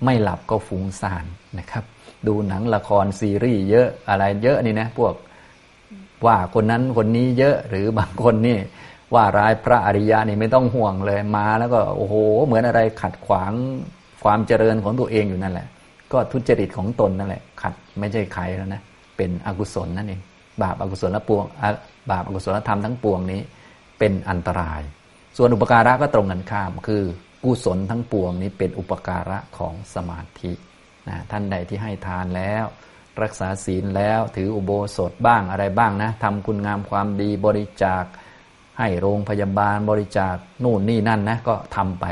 [0.05, 1.25] ไม่หลับก็ฟุ้งซ่าน
[1.59, 1.83] นะครับ
[2.27, 5.13] ดูหนังละครซีรีส์เยอะอะไรเยอะนี่นะพวก
[6.25, 8.57] ว่าคนนั้นคนนี้เยอะหรือบางคนนี่
[9.15, 13.51] ว่าร้ายพระอริยะนี่ไม่ต้องห่วงเลยมาแล้วก็โอ้โห เหมือนอะไรขัดขวาง
[14.23, 15.67] ความเจริญของตัวเองอยู่นั่นแหละ
[16.11, 18.81] ก็ทุจริตของตนนั่นแหละ ขัดไม่ใช่ใครแล้วนะ
[19.17, 20.21] เป็นอกุศลนั่นเอง
[20.61, 21.45] บาปอากุศลละปวง
[22.11, 23.41] บาปอากุศลธรรมทั้งปวงนี้
[23.99, 24.81] เป็นอันตราย
[25.37, 27.03] ส่วนอุปการะก็ตรงกันข้ามคือ
[27.43, 30.51] กุศลทั้งปวงนี้เป็นอุปการะของสมาธิ
[31.09, 32.65] นะท่านใดที่ให้ทานแล้ว
[33.21, 38.03] รักษาศีลแล้วถืออุโบสถบ้างอะไรบ้างนะทำคุณงามความดีบริจาค
[38.79, 42.05] ให้โรงพยาบาลบริจาคนู่นนี่นั่นนะก็ทำไป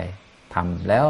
[0.56, 1.08] ทำแล้ว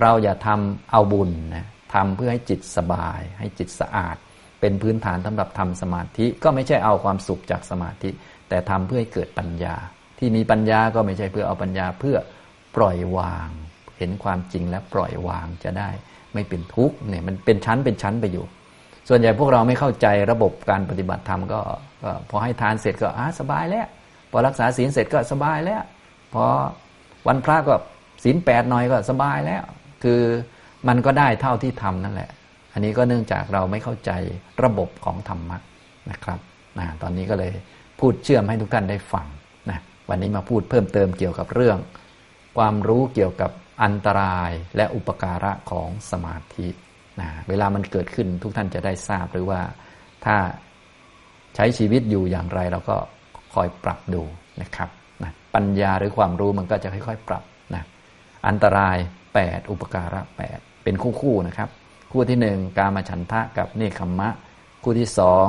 [0.00, 4.16] เราอย่าทำเอาบุญนะทำเพื่อให้จิตสบาย ให้จิตสะอาด
[4.60, 8.10] เป็นพื้นฐานสำหรับทำสมาธิก็ไม่ใช่เอาความสุขจากสมาธิ
[8.48, 9.76] แต่ทำเพื่อให้เกิดปัญญา
[10.18, 12.16] ที่มีปัญญาก็ไม่ใช่เพื่อเอาปัญญาเพื่อ
[12.76, 13.48] ปล่อยวาง
[13.98, 15.90] เห็นความจริงและปล่อยวางจะได้
[16.34, 18.44] ไม่เป็นทุกข์เนี่ยมันเป็นชั้นเป็นชั้นไปอยู่
[19.08, 21.60] ส่วนใหญ่พวกเราไม่เข้าใจระบบการปฏิบัติธรรมก็
[22.30, 23.86] พอให้ทานเสร็จก็อ่าสบายแล้ว
[24.30, 25.82] พอรักษาศีลเสร็จก็สบายแล้ว
[26.34, 26.44] พอ
[27.28, 27.74] วันพระก็
[28.24, 29.62] ศีลแปดหน่อยก็สบายแล้ว
[30.04, 30.20] คือ
[30.88, 32.30] มันก็ได้เท่าที่ทำนั่นแหละ
[32.72, 34.10] อันนี้ก็เนื่องจากเราไม่เข้าใจ
[34.64, 35.58] ระบบของธรรมะ
[36.10, 36.38] นะครับ
[36.78, 37.52] นะตอนนี้ก็เลย
[38.00, 39.26] พูดเชื่อมให้ทุกท่านได้ฟัง
[39.70, 41.78] นะวันนี้มาพูดเพิ่มเติมเกี่ยวกับเรื่อง
[42.58, 43.50] ความรู้เกี่ยวกับ
[43.82, 46.68] อันตรายและอุปการะของสมาธิ
[47.20, 49.60] นะเวลามันเกิดขึ้นทุกท่านจะได้ทราบหรือว่า
[50.24, 50.36] ถ้า
[51.56, 52.96] ใช้ชีวิตอยู่อย่างไรเราก็
[53.54, 54.22] คอยปรับดู
[54.62, 54.90] นะครับ
[55.22, 57.82] นะปัญญาหรือความรู้มันก็จะค่อยๆ ปรับนะ
[58.48, 58.96] อันตราย
[59.34, 60.20] 8 อุปการะ
[60.54, 61.68] 8 เป็นคู่คู่นะครับ
[62.12, 64.28] คู่ที่หนึ่งกามฉันทะกับเนคขมะ
[64.82, 65.46] คู่ที่สอง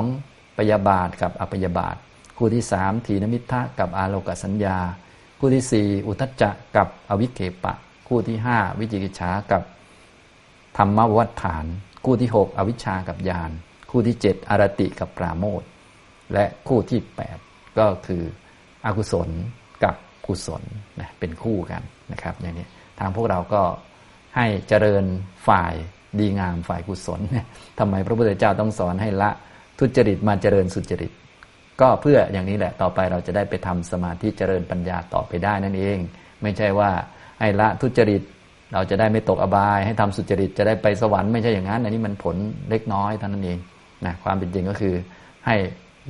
[0.56, 1.96] ปยาบาทกับอปยาบาท
[2.38, 4.78] คู่ที่สามทีนมิทะกับอาโลกสัญญา
[5.46, 7.74] คู่ที่สี่อุทจจะกับอวิเคปะ
[8.08, 9.62] คู่ที่ห้าวิจิกิจฉากับ
[10.76, 11.64] ธรรมวัฏฐาน
[12.04, 13.50] คู่ที่หกอวิชชากับญาณ
[13.90, 15.62] คู่ที่เจ็ดอารติกับปราโมท
[16.32, 17.38] และคู่ที่แปด
[17.78, 18.22] ก็คือ
[18.86, 19.28] อกุศล
[19.84, 19.94] กับ
[20.26, 20.62] กุศล
[21.00, 22.66] นะเป็นคู่กันนะครับอย่างนี้
[22.98, 23.62] ทางพวกเราก็
[24.36, 25.04] ให้เจริญ
[25.48, 25.74] ฝ่าย
[26.18, 27.20] ดีงามฝ่ายกุศล
[27.78, 29.30] ทำไมพระพุทธเจ้าต้องสอนให้ละ
[29.78, 31.12] ทุจริตมาเจริญสุจริต
[31.80, 35.98] ก็เพื่ออย่างนี้แหละต่อไปเราจะได้ไปทำสมาธิเจริญปัญญาต่อไปได้นั่นเอง
[36.42, 36.90] ไม่ใช่ว่า
[37.40, 38.22] ให้ละทุจริต
[38.72, 42.36] เราจะได้ไม่ตกอบาย ให้ทำสุจริตจะได้ไปสวรรค์ไม่ใช่อย่างนั้น อันนี้มันผล
[42.70, 43.58] เล็กน้อยเท่านั้นเอง
[44.04, 44.94] นะความเป็นจริงก็คือ
[45.46, 45.56] ให้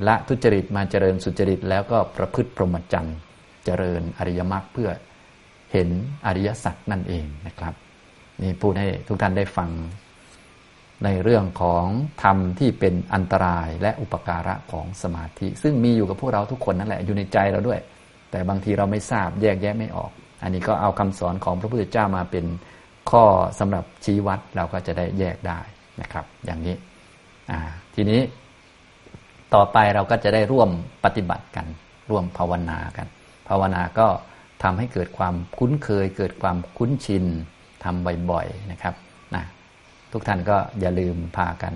[0.07, 3.17] ละทุจริตมาเจริญสุจริต แล้วก็ประพฤติพรหมจรรย์
[3.65, 4.89] เจริญอริยมรรคเพื่อ
[5.71, 5.89] เห็น
[6.25, 7.73] อริยสัจนั่นเองนะครับ
[8.41, 9.69] นี่พูดให้ทุกท่านได้ฟัง
[11.03, 11.85] ในเรื่องของ
[12.23, 17.79] ธรรมที่เป็นอันตรายและอุปการะของสมาธิ ซึ่งมีอยู่กับพวกเราทุกคนนั่นแหละอยู่ในใจเราด้วย
[18.31, 20.11] แต่บางทีเราไม่ทราบแยกแยะไม่ออก
[20.43, 22.45] อันนี้ก็เอาคำสอนของพระพุทธเจ้ามาเป็น
[23.11, 23.23] ข้อ
[23.59, 25.59] สำหรับชี้วัดเราก็จะได้แยกได้
[26.01, 26.75] นะครับ อย่างนี้
[27.95, 28.21] ทีนี้
[29.53, 30.69] ต่อไปเราก็จะได้ร่วม
[31.05, 31.65] ปฏิบัติกัน
[32.09, 33.07] ร่วมภาวนากัน
[33.49, 34.07] ภาวนาก็
[34.63, 37.25] ทำให้เกิดความคุ้นเคย เกิดความคุ้นชิน
[37.83, 38.95] ทำบ่อยๆนะครับ
[40.15, 41.73] ทุกท่านก็อย่าลืมพากัน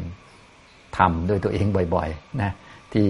[0.98, 2.52] ทำด้วยตัวเองบ่อยๆนะ
[2.94, 3.08] ที่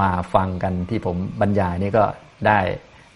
[0.00, 2.04] มาฟังกันที่ผมบรรยายนี่ก็
[2.46, 2.58] ได้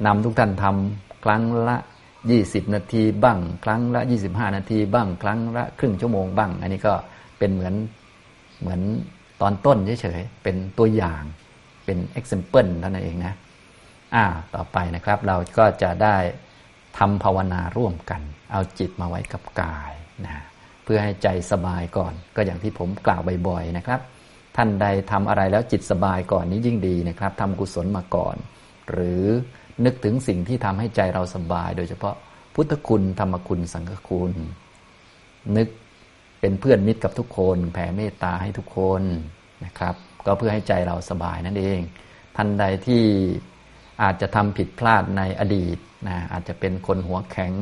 [0.06, 1.76] นำทุกท่านทำครั้งละ
[2.24, 6.94] 20 นาทีบ้าง ครั้งละ 25 นาทีบ้าง ครั้งละครึ่งชั่วโมงบ้าง อันนี้ก็
[7.38, 7.74] เป็นเหมือน
[8.60, 8.80] เหมือน
[9.40, 11.22] ตอนต้นเฉยๆเป็นตัวอย่าง
[11.84, 13.34] เป็น example เท่านั้นเองนะ
[14.14, 14.24] อ่า
[14.54, 16.16] ต่อไปนะครับเราก็จะได้
[16.98, 18.20] ทำภาวนาร่วมกัน
[18.52, 19.92] เอาจิตมาไว้กับกาย
[20.24, 20.44] นะ
[20.88, 24.00] พื่อให้ใจสบายก่อน ก็อย่างที่ผมกล่าวบ่อยๆนะครับ
[24.56, 28.36] ท่านใดทำอะไรแล้วจิตสบายก่อนนี้ยิ่งดีนะครับทำกุศลมาก่อน
[28.90, 29.24] หรือ
[29.84, 32.14] นึกถึงสิ่งที่ทำให้ใจเราสบาย โดยเฉพาะ
[32.54, 34.32] พุทธคุณธรรมคุณสังฆคุณ
[35.56, 35.68] นึก
[36.40, 39.02] เป็นเพื่อนมิตรกับทุกคน แผ่เมตตาให้ทุกคน
[39.64, 39.94] นะครับ
[40.26, 41.80] ก็เพื่อให้ใจเราสบายนั่นเอง
[42.36, 43.02] ท่านใดที่
[44.02, 47.52] อาจจะทำผิดพลาดในอดีตนะอาจจะเป็นคนหัวแข็ง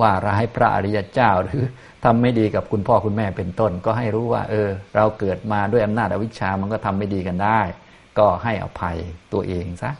[0.00, 1.62] ว่าร้ายพระอริยเจ้าหรือ
[2.06, 7.60] ทำไม่ดีกับคุณพ่อคุณแม่เป็นต้น ก็ให้รู้ว่า เออ เราเกิดมาด้วยอำนาจอวิชชามันก็ทำไม่ดีกันได้
[8.18, 8.96] ก็ให้อภัย
[9.32, 9.90] ตัวเองซะ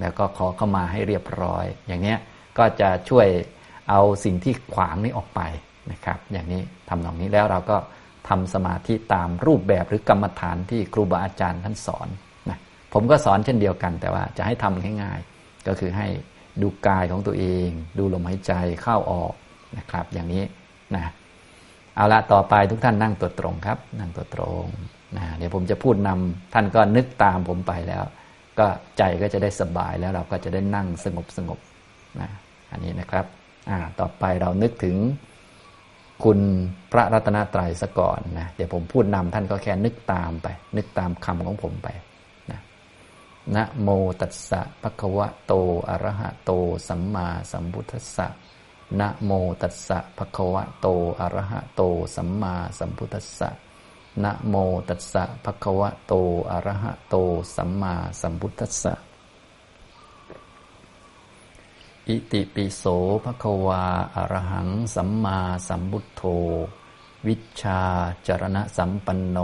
[0.00, 2.18] แล้วก็ขอเข้ามาให้เรียบร้อย อย่างเนี้ย
[2.58, 3.26] ก็จะช่วย
[3.90, 5.40] เอาสิ่งที่ขวางนี้ออกไป
[5.92, 7.76] นะครับ อย่างนี้ทำตรงนี้แล้วเราก็
[8.28, 12.08] ทำสมาธิตามรูปแบบหรือกรรมฐานที่ครูบาอาจารย์ท่านสอน
[12.48, 12.58] นะ
[12.92, 16.08] ผมก็สอนเช่นเดียวกันแต่ว่าจะให้ทำง่ายๆ ก็คือให้
[16.62, 17.68] ดูกายของตัวเอง
[17.98, 19.34] ดูลมหายใจเข้าออก
[19.78, 20.44] นะครับ อย่างนี้
[20.96, 21.04] นะ
[21.96, 24.66] เอาละต่อไปทุกท่านนั่งตัวตรงครับ นั่งตัวตรง
[25.16, 28.04] นะเดี๋ยวผมจะพูดนำท่านก็นึกตามผมไปแล้ว
[28.58, 28.66] ก็
[28.98, 31.58] ใจก็จะได้สบายแล้วเราก็จะได้นั่งสงบสงบ
[32.20, 32.30] นะ
[32.70, 33.26] อันนี้นะครับ
[33.70, 34.96] อ่าต่อไปเรานึกถึง
[36.24, 36.38] คุณ
[36.92, 41.88] พระรัตนตรัยซะก่อนนะเดี๋ยวผมพูดนำท่านก็แค่นึกตามไป นึกตามคำของผมไป
[42.50, 42.60] นะ
[43.56, 43.88] นะโม
[44.20, 45.52] ตัสสะภะคะวะโต
[45.88, 46.50] อะระหะโต
[46.88, 48.26] สัมมาสัมพุทธัสสะ
[48.98, 49.30] นะโม
[49.62, 50.86] ตัสสะภะคะวะโต
[51.20, 51.82] อะระหะโต
[52.16, 53.50] สัมมาสัมพุทธัสสะ
[54.22, 54.54] นะโม
[54.88, 56.12] ตัสสะภะคะวะโต
[56.50, 57.14] อะระหะโต
[57.56, 58.94] สัมมาสัมพุทธัสสะ
[62.08, 62.84] อิติปิโส
[63.24, 63.82] ภะคะวา
[64.16, 66.22] อะระหัง สัมมาสัมพุทโธ
[67.26, 67.80] วิชา
[68.26, 69.38] จารณะสัมปันโน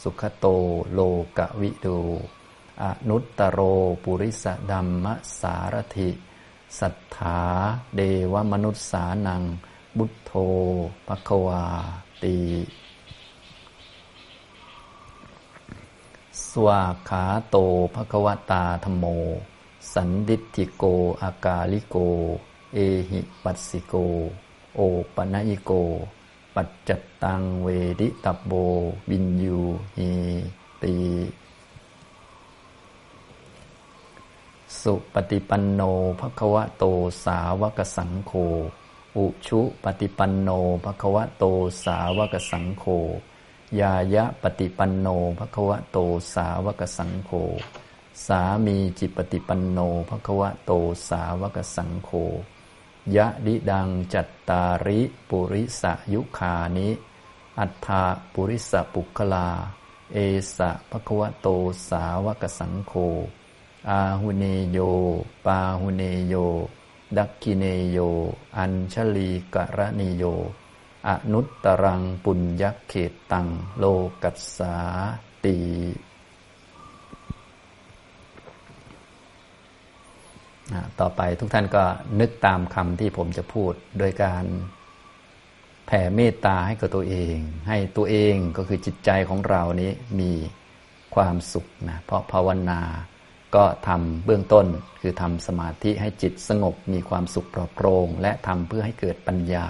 [0.00, 0.46] สุขโต
[0.92, 1.00] โล
[1.38, 1.98] กวิดู
[2.82, 3.58] อนุตตโร
[4.02, 5.06] ปุริสดัมม
[5.40, 6.10] สารถิ
[6.80, 7.40] สัตถา
[7.96, 8.00] เท
[8.32, 9.42] วมนุสสานัง
[9.98, 10.32] พุทโธ
[11.08, 11.64] ภควา
[12.22, 12.36] ติ
[16.48, 17.56] สวากขาโต
[17.94, 19.04] ภควตา ธัมโม
[19.92, 20.84] สันทิฏฐิโก
[21.22, 21.96] อกาลิโก
[22.74, 22.78] เอ
[23.10, 23.94] หิปัสสิโก
[24.74, 24.80] โอ
[25.14, 25.72] ปนยิโก
[26.54, 26.90] ปัจจัต
[27.22, 27.68] ตังเว
[28.00, 28.52] ทิตัพโพ
[29.08, 29.60] วิญญู
[29.96, 30.10] หี
[30.82, 30.94] ติ
[34.82, 35.82] สุปฏิปันโน
[36.20, 36.84] ภควะโต
[37.24, 38.32] สาวกสังโฆ
[39.16, 40.50] อุชุปฏิปันโน
[40.84, 41.44] ภควะโต
[41.84, 42.84] สาวกสังโฆ
[43.80, 45.08] ยายะปฏิปันโน
[45.38, 45.98] ภควะโต
[46.34, 47.30] สาวกสังโฆ
[48.26, 50.72] สามีจิปฏิปันโนภควะโต
[51.08, 52.10] สาวกสังโฆ
[53.16, 55.82] ยะดิดังจัตตาริปุริส
[56.12, 56.88] ยุคานิ
[57.58, 59.48] อัฏฐาปุริสปุคลา
[60.12, 60.18] เอ
[60.56, 61.48] สะภควะโต
[61.88, 62.94] สาวกสังโฆ
[63.90, 64.78] อาหุเนโย
[65.46, 66.34] ปาหุเนโย
[67.16, 67.98] ดักกิเนโย
[68.56, 70.24] อัญชลีกระนิโย
[71.08, 73.84] อนุตตรังปุญญเขตตัง โล
[74.22, 74.76] กัสสา
[75.44, 75.58] ตี
[81.00, 81.82] ต่อไปทุกท่านก็
[82.20, 84.44] นึกตามคำที่ผมจะพูด โดยการ
[85.86, 87.36] แผ่เมตตาให้กับตัวเอง
[87.68, 90.32] ให้ตัวเองก็คือจิตใจของเรานี้มี
[91.14, 92.80] ความสุขนะเพราะภาวนา
[93.54, 94.66] ก็ทำเบื้องต้น
[95.00, 99.66] คือทำสมาธิให้จิตสงบมีความสุขปลอดโปร่งและทำเพื่อให้เกิดปัญญา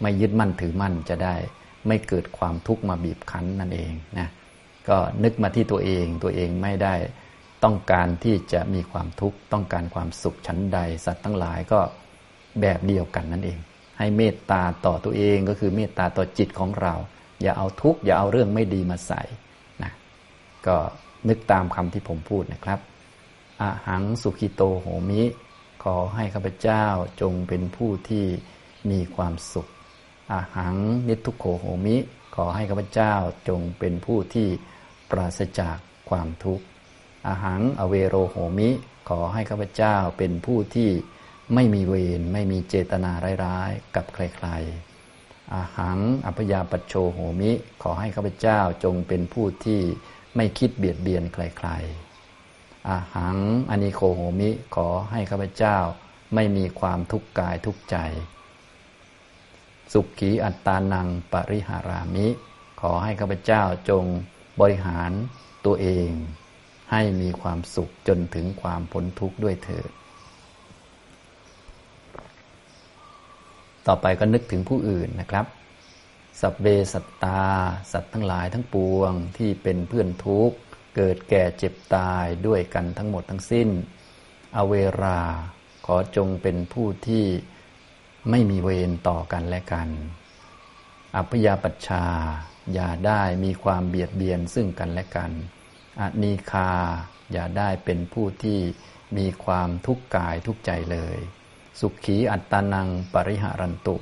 [0.00, 1.34] ไม่ยึดมั่นถือมั่นจะได้
[1.86, 4.28] ไม่เกิดความทุกข์มาบีบคั้นนั่นเองนะ
[4.88, 6.94] ก็นึกมาที่ตัวเองตัวเองไม่ได้
[7.64, 11.80] ต้องการที่จะมีความทุกข์ต้องการความสุขชั้นใด สัตว์ทั้งหลายก็
[12.60, 13.58] แบบเดียวกันนั่นเอง
[13.98, 16.94] ให้เมตตาต่อตัวเองก็คือเมตตาต่อจิตของเรา
[17.42, 19.22] อย่าเอาทุกข์อย่าเอาเรื่องไม่ดีมาใส่
[19.82, 19.92] นะ
[20.66, 20.76] ก็
[21.28, 22.80] นึกตามคำที่ผมพูดนะครับ
[23.62, 25.22] อาหังสุขิโตโหมิ
[25.82, 26.84] ขอให้ข้าพเจ้า
[27.20, 28.26] จงเป็นผู้ที่
[28.90, 29.68] มีความสุข
[30.32, 30.76] อาหัง
[31.08, 31.96] นิทุโขโหมิ
[32.34, 33.14] ขอให้ข้าพเจ้า
[33.48, 34.48] จงเป็นผู้ที่
[35.10, 35.76] ปราศจาก
[36.08, 36.64] ความทุกข์
[37.26, 38.70] อาหังอเวโรโหมิ
[39.08, 40.90] ขอให้ข้าพเจ้าเป็นผู้ที่
[41.54, 43.12] ไม่มีเวรไม่มีเจตนา
[43.44, 49.80] ร้ายๆ กับใครๆอาหังอัพยาปโชโหมิ ขอให้ข้าพเจ้าจงเป็นผู้ที่
[50.36, 52.09] ไม่คิดเบียดเบียนใครๆ
[52.88, 53.38] อาหัง
[53.70, 55.78] อนิโคโหมิ ขอให้ข้าพเจ้า
[56.34, 57.96] ไม่มีความทุกข์กายทุกใจ
[59.92, 62.26] สุขีอัตตานังปริหารามิ
[62.80, 64.04] ขอให้ข้าพเจ้าจง
[64.60, 65.10] บริหาร
[65.66, 66.10] ตัวเอง
[66.92, 69.90] ให้มีความสุขจนถึงความพ้นทุกข์ด้วยเถิด
[73.86, 75.46] ต่อไปก็นึกถึงผู้อื่นนะครับ
[76.40, 77.42] สัพเบสัตตา
[77.92, 80.56] สัตว์ทั้งหลายทั้งปวงที่เป็นเพื่อนทุกข์
[80.94, 83.68] เกิดแก่เจ็บตายด้วยกันทั้งหมดทั้งสิ้น
[84.56, 85.20] อเวรา
[85.86, 87.26] ขอจงเป็นผู้ที่
[88.30, 89.88] ไม่มีเวรต่อกันและกัน
[91.16, 92.06] อัพยาปัชชา
[92.74, 95.30] อย่าได้มีความเบียดเบียนซึ่งกันและกัน
[96.00, 96.70] อนีคา
[97.32, 98.60] อย่าได้เป็นผู้ที่
[99.16, 101.18] มีความทุกข์กายทุกใจเลย
[101.80, 103.96] สุขีอัตตานังปริหารันตุ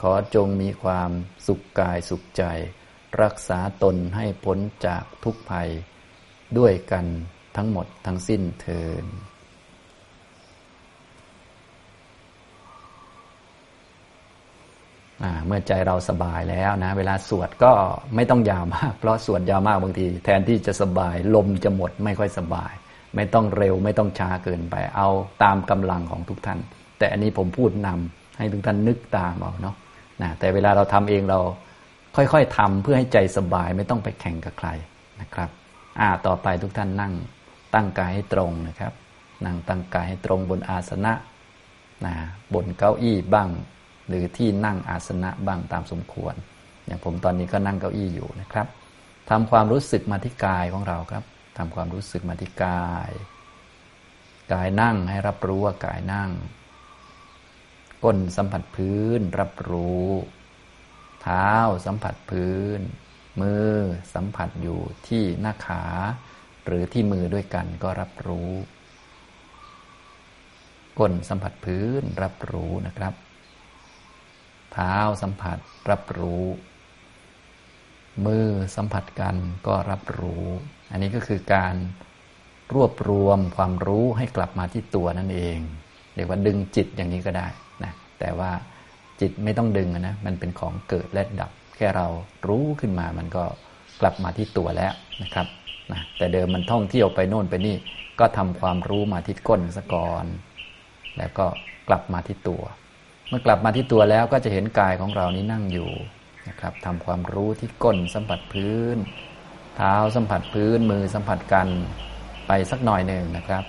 [0.00, 1.10] ขอจงมีความ
[1.46, 2.42] สุขกายสุขใจ
[3.22, 5.70] รักษาตนให้พ้นจากทุกภัย
[6.58, 7.04] ด้วยกัน
[7.56, 9.06] ทั้งหมดทั้งสิ้นเทิน
[15.46, 17.72] เมื่อใจเราสบายแล้วนะ เวลาสวดก็
[18.14, 22.72] ไม่ต้องยาวมาก เพราะสวดยาวมากบางที แทนที่จะสบาย ลมจะหมดไม่ค่อยสบาย
[23.16, 25.08] ไม่ต้องเร็วไม่ต้องช้าเกินไป เอา
[25.42, 26.58] ตามกำลังของทุกท่าน
[26.98, 29.76] แต่อันนี้ผมพูดนำให้ทุกท่านนึกตามเอาเนาะ
[30.22, 31.38] นะแต่เวลาเราทำเองเรา
[32.16, 34.68] ค่อยๆทำเพื่อให้ใจสบายไม่ต้องไปแข่งกับใคร
[35.20, 35.50] นะครับ
[36.00, 37.12] อ่าต่อไปทุกท่านนั่ง
[37.74, 38.92] ตั้งกายให้ตรงนะครับ
[39.46, 41.12] นั่งตั้งกายให้ตรงบนอาสนะ
[42.04, 42.14] นะ
[42.54, 43.48] บนเก้าอี้บ้าง
[44.08, 46.34] หรือที่นั่งอาสนะบ้างตามสมควร
[46.86, 48.66] อย่างผมตอนนี้ก็นั่งเก้าอี้อยู่นะครับ
[49.30, 51.24] ทำความรู้สึกมาที่กายของเราครับ
[51.58, 53.10] ทำความรู้สึกมาที่กาย
[54.52, 56.30] กายนั่งให้รับรู้ว่ากายนั่ง
[58.04, 60.08] ก้นสัมผัสพื้น รับรู้
[61.22, 61.50] เท้า
[61.86, 62.80] สัมผัสพื้น
[63.40, 63.68] มือ
[64.14, 65.82] สัมผัสอยู่ที่หน้าขา
[66.64, 68.50] หรือที่มือด้วยกันก็รับรู้
[70.98, 73.14] ก้นสัมผัสพื้นรับรู้นะครับ
[74.72, 75.58] เท้าสัมผัส
[75.90, 76.44] รับรู้
[78.26, 78.46] มือ
[78.76, 80.44] สัมผัสกันก็รับรู้
[80.90, 81.74] อันนี้ก็คือการ
[82.74, 85.58] รวบรวมความรู้ให้กลับมาที่ตัวนั่นเอง
[86.14, 87.46] เรียกว่าดึงจิตอย่างนี้ก็ได้
[87.84, 88.50] นะแต่ว่า
[89.20, 92.06] จิตไม่ต้องดึงนะมันเป็นของเกิดและดับ แค่เรา
[92.48, 93.44] รู้ขึ้นมามันก็
[94.00, 95.46] กลับมาที่ตัวแล้วนะครับ
[95.92, 97.76] นะแต่เดิมมันท่องเที่ยวไปโน่นไปนี่
[98.20, 100.24] ก็ทำความรู้มาที่ก้นสะก่อน
[101.18, 101.46] แล้วก็
[101.88, 102.62] กลับมาที่ตัว
[103.28, 105.90] เมื่อกลับมาที่ตัวแล้วก็จะเห็นกายของเรานี้นั่งอยู่
[106.48, 108.96] นะครับทำความรู้ที่ก้นสัมผัสพื้น
[109.76, 111.68] เท้าสัมผัสพื้นมือสัมผัสกัน
[112.46, 113.64] ไปสักหน่อยหนึ่งนะครับ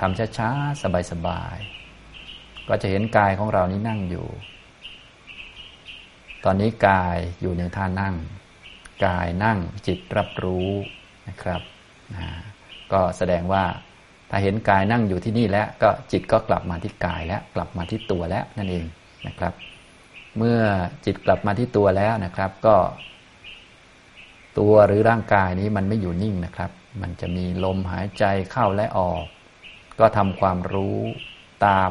[0.00, 4.26] ทำช้าๆ สบายๆ ก็จะเห็นกายของเรานี้นั่งอยู่
[6.48, 8.14] ตอนนี้กายอยู่ในท่านั่ง
[9.06, 10.70] กายนั่งจิตรับรู้
[11.28, 11.62] นะครับ
[12.14, 12.26] นะ
[12.92, 13.64] ก็แสดงว่า
[14.30, 18.84] ถ้าเห็นกายนั่งอยู่ที่นี่แล้วก็จิตก็กลับมาที่กายแล้วกลับมาที่ตัวแล้วนั่นเอง
[19.26, 19.52] นะครับ
[20.38, 20.60] เมื่อ
[21.04, 22.76] จิตกลับมาที่ตัวแล้วนะครับ ก็
[24.58, 26.70] ตัวหรือร่างกายนี้มันไม่อยู่นิ่งนะครับ
[27.02, 29.24] มันจะมีลมหายใจเข้าและออก
[30.00, 30.98] ก็ทำความรู้
[31.66, 31.90] ตาม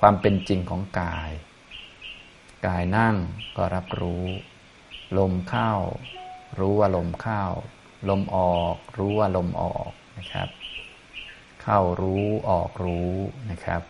[0.00, 1.30] ความเป็นจริงของกาย
[2.66, 3.16] กายนั่ง
[3.56, 4.24] ก็รับรู้
[5.18, 5.72] ลมเข้า
[6.58, 7.42] รู้ว่าลมเข้า
[8.08, 10.48] ลมออก รู้ว่าลมออกนะครับ
[11.62, 13.12] เข้ารู้ออกรู้
[13.50, 13.82] นะครับ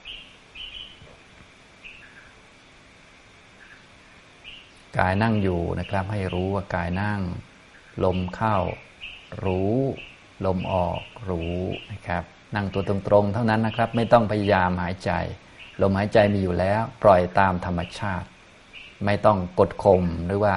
[4.99, 7.21] กายนั่งอยู่นะครับให้รู้ว่ากายนั่ง
[8.05, 8.57] ลมเข้า
[9.45, 9.75] รู้
[10.47, 11.59] ลมออกรู้
[11.93, 15.11] นะครับนั่งตัวตรงๆ เท่านั้นนะครับ ไม่ต้องพยายามหายใจ
[15.83, 18.27] ลมหายใจมีอยู่แล้ว ปล่อยตามธรรมชาติ
[19.07, 20.55] ไม่ต้องกดข่มหรือว่า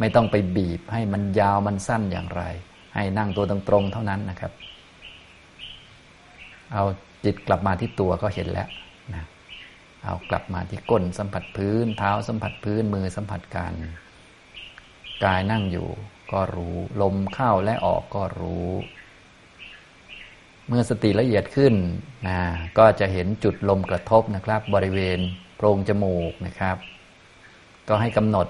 [0.00, 2.42] ไม่ต้องไปบีบให้มันยาวมันสั้นอย่างไร
[2.94, 4.52] ให้นั่งตัวตรงๆเท่านั้นนะครับ
[6.72, 6.84] เอา
[7.24, 8.68] จิตกลับมาที่ตัวก็เห็นแล้ว
[9.14, 9.24] นะ
[10.04, 13.74] เอากลับมาที่ก้นสัมผัสพื้น เท้าสัมผัสพื้นมือสัมผัสกัน
[15.24, 15.88] กายนั่งอยู่
[16.32, 18.70] ก็รู้ ลมเข้าและออกก็รู้
[20.68, 21.74] เมื่อสติละเอียดขึ้น
[22.28, 22.38] นะ
[22.78, 25.18] ก็จะเห็นจุดลมกระทบนะครับ บริเวณ
[25.56, 26.76] โพรงจมูกนะครับ
[27.90, 28.46] ก็ให้กำหนด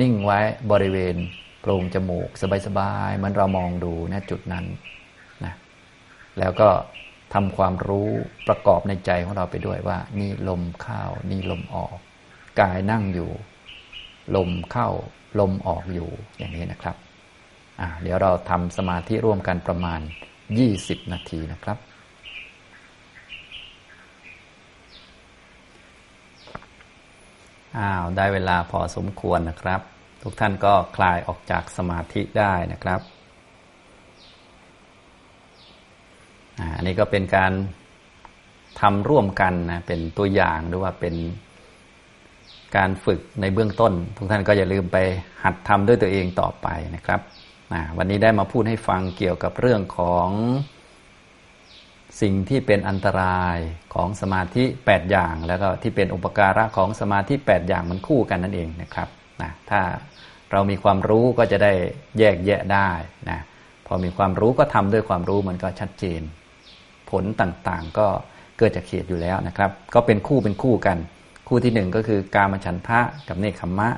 [0.00, 0.38] นิ่งไว้
[0.70, 1.16] บริเวณ
[1.60, 2.28] โพรงจมูก
[2.66, 4.64] สบายๆเหมือนเรามองดูนะจุดนั้น
[5.44, 5.54] นะ
[6.38, 6.68] แล้วก็
[7.34, 8.08] ทำความรู้
[8.48, 11.96] ประกอบในใจของเราไปด้วยว่า นี่ลมเข้านี่ลมออก
[12.60, 13.30] กายนั่งอยู่
[14.36, 14.88] ลมเข้า
[15.40, 16.96] ลมออกอยู่อย่างนี้นะครับ
[18.02, 20.00] เดี๋ยวเราทำสมาธิร่วมกันประมาณ
[20.56, 21.78] 20 นาทีนะครับ
[27.78, 29.80] อ้าวได้เวลาพอสมควรนะครับ
[30.22, 33.00] ทุกท่านก็คลายออกจากสมาธิได้นะครับ
[36.76, 37.52] อันนี้ก็เป็นการ
[38.80, 41.14] ทำร่วมกันนะเป็นตัวอย่างหรือว่าเป็น
[42.76, 44.98] การฝึกในเบื้องต้น ทุกท่านก็อย่าลืมไป
[45.44, 47.20] หัดทำด้วยตัวเองต่อไปนะครับ
[47.98, 50.28] วันนี้ได้มาพูดให้ฟังเกี่ยวกับเรื่องของ
[52.20, 53.58] สิ่งที่เป็นอันตราย
[53.94, 59.08] ของสมาธิ 8 อย่าง แล้วก็ที่เป็นอุปการะของสมาธิ 8 อย่างมันคู่กันนั่นเองนะครับ
[59.42, 59.80] นะถ้า
[60.52, 61.72] เรามีความรู้ก็จะได้
[62.18, 62.90] แยกแยะได้
[63.30, 63.40] นะ
[63.86, 66.22] พอมีความรู้ก็ทำด้วยความรู้มันก็ชัดเจน
[67.10, 68.06] ผลต่างๆก็
[68.58, 70.98] เกิดจากเขตอยู่แล้วนะครับ ก็เป็นคู่เป็นคู่กัน
[71.48, 73.88] คู่ที่หนึ่งก็คือการมฉันทะกับเนคขมะ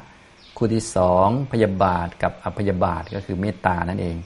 [0.57, 4.17] คู่ที่สองพยาบาทกับอภยาบาทก็คือเมตตานั่นเอง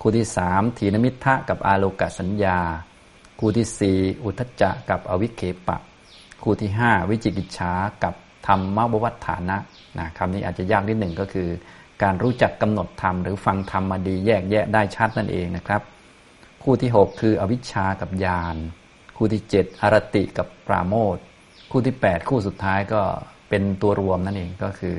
[0.00, 2.58] คู่ที่สามถีนมิทะกับอาโลกสัญญา
[3.46, 5.78] คู่ที่สี่อุทจจะกับอวิเคปะ
[6.42, 7.72] คู่ที่ห้าวิจิกิจฉา
[8.04, 8.14] กับ
[8.46, 9.56] ธรรมบวัฏฐานะ
[9.98, 11.48] นะคำนี้อาจจะยากนิดหนึ่งก็คือ
[12.02, 15.82] การรู้จักกำหนดธรรมหรือฟังธรรมมาดีแยกแยะได้ชัดนั่นเองนะครับ
[16.62, 18.56] คู่ที่ 6 คืออวิชชากับญาณ
[19.16, 21.16] คู่ที่ 7 อรติกับปราโมท
[21.70, 23.02] คู่ที่ 8 คู่สุดท้ายก็
[23.48, 24.96] เป็นตัวรวมนั่นเองก็คือ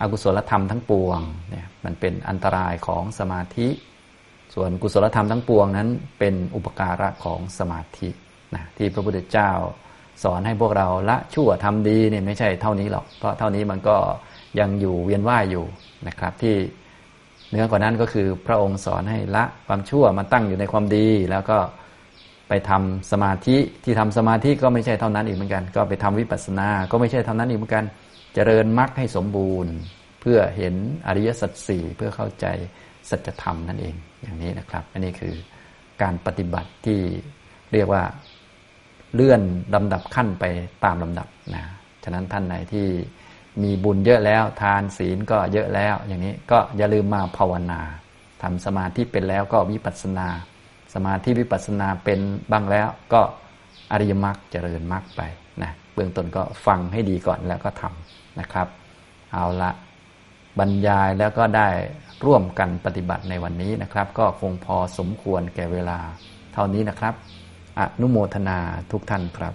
[0.00, 3.68] อกุศลธรรมทั้งปวงเนี่ยมันเป็นอันตรายของสมาธิ
[4.60, 5.88] ส่วนกุศลธรรมทั้งปวงนั้น
[6.18, 8.08] เป็นอุปการะของสมาธิ
[8.54, 9.50] นะที่พระพุทธเจ้า
[10.22, 13.96] สอนให้พวกเราละชั่วทำดีเนี่ยไม่ใช่เท่านี้หรอก เพราะเท่านี้มันก็
[14.60, 15.64] ยังอยู่เวียนว่ายอยู่
[16.08, 16.56] นะครับ ที่
[17.50, 21.58] เนื้อกว่านั้นก็คือพระองค์สอนให้ละความชั่วมาตั้งอยู่ในความดี แล้วก็
[22.48, 27.84] ไปทำสมาธิที่ทำสมาธิก็ไม่ใช่เท่านั้นอีกเหมือนกัน ก็ไปทำวิปัสสนา ก็ไม่ใช่เท่านั้นอีกเหมือนกัน
[28.34, 29.72] เจริญมรรคให้สมบูรณ์
[30.20, 30.74] เพื่อเห็น
[31.06, 32.46] อริยสัจสี่เพื่อเข้าใจ
[33.10, 35.34] สัจธรรมนั่นเองอย่างนี้นะครับ อันนี้คือ
[36.02, 37.00] การปฏิบัติที่
[37.72, 38.02] เรียกว่า
[39.14, 39.42] เลื่อน
[39.74, 40.44] ลำดับขั้นไป
[40.84, 41.64] ตามลำดับนะ
[42.04, 42.86] ฉะนั้นท่านไหนที่
[43.62, 47.80] มีบุญเยอะแล้วทานศีลก็เยอะแล้ว อย่างนี้ก็อย่าลืมมาภาวนา
[48.42, 50.28] ทำสมาธิเป็นแล้วก็วิปัสสนา
[50.94, 53.20] สมาธิวิปัสสนาเป็นบ้างแล้วก็
[53.92, 55.22] อริยมรรคเจริญมรรคไป
[55.62, 58.68] นะเบื้องต้นก็ฟังให้ดีก่อนแล้วก็ทำนะครับ
[59.32, 59.70] เอาละ
[60.58, 61.68] บรรยายแล้วก็ได้
[62.26, 65.98] ร่วมกันปฏิบัติในวันนี้นะครับ ก็คงพอสมควรแก่เวลา
[66.54, 67.14] เท่านี้นะครับ
[67.78, 68.58] อนุโมทนา
[68.90, 69.54] ทุกท่านครับ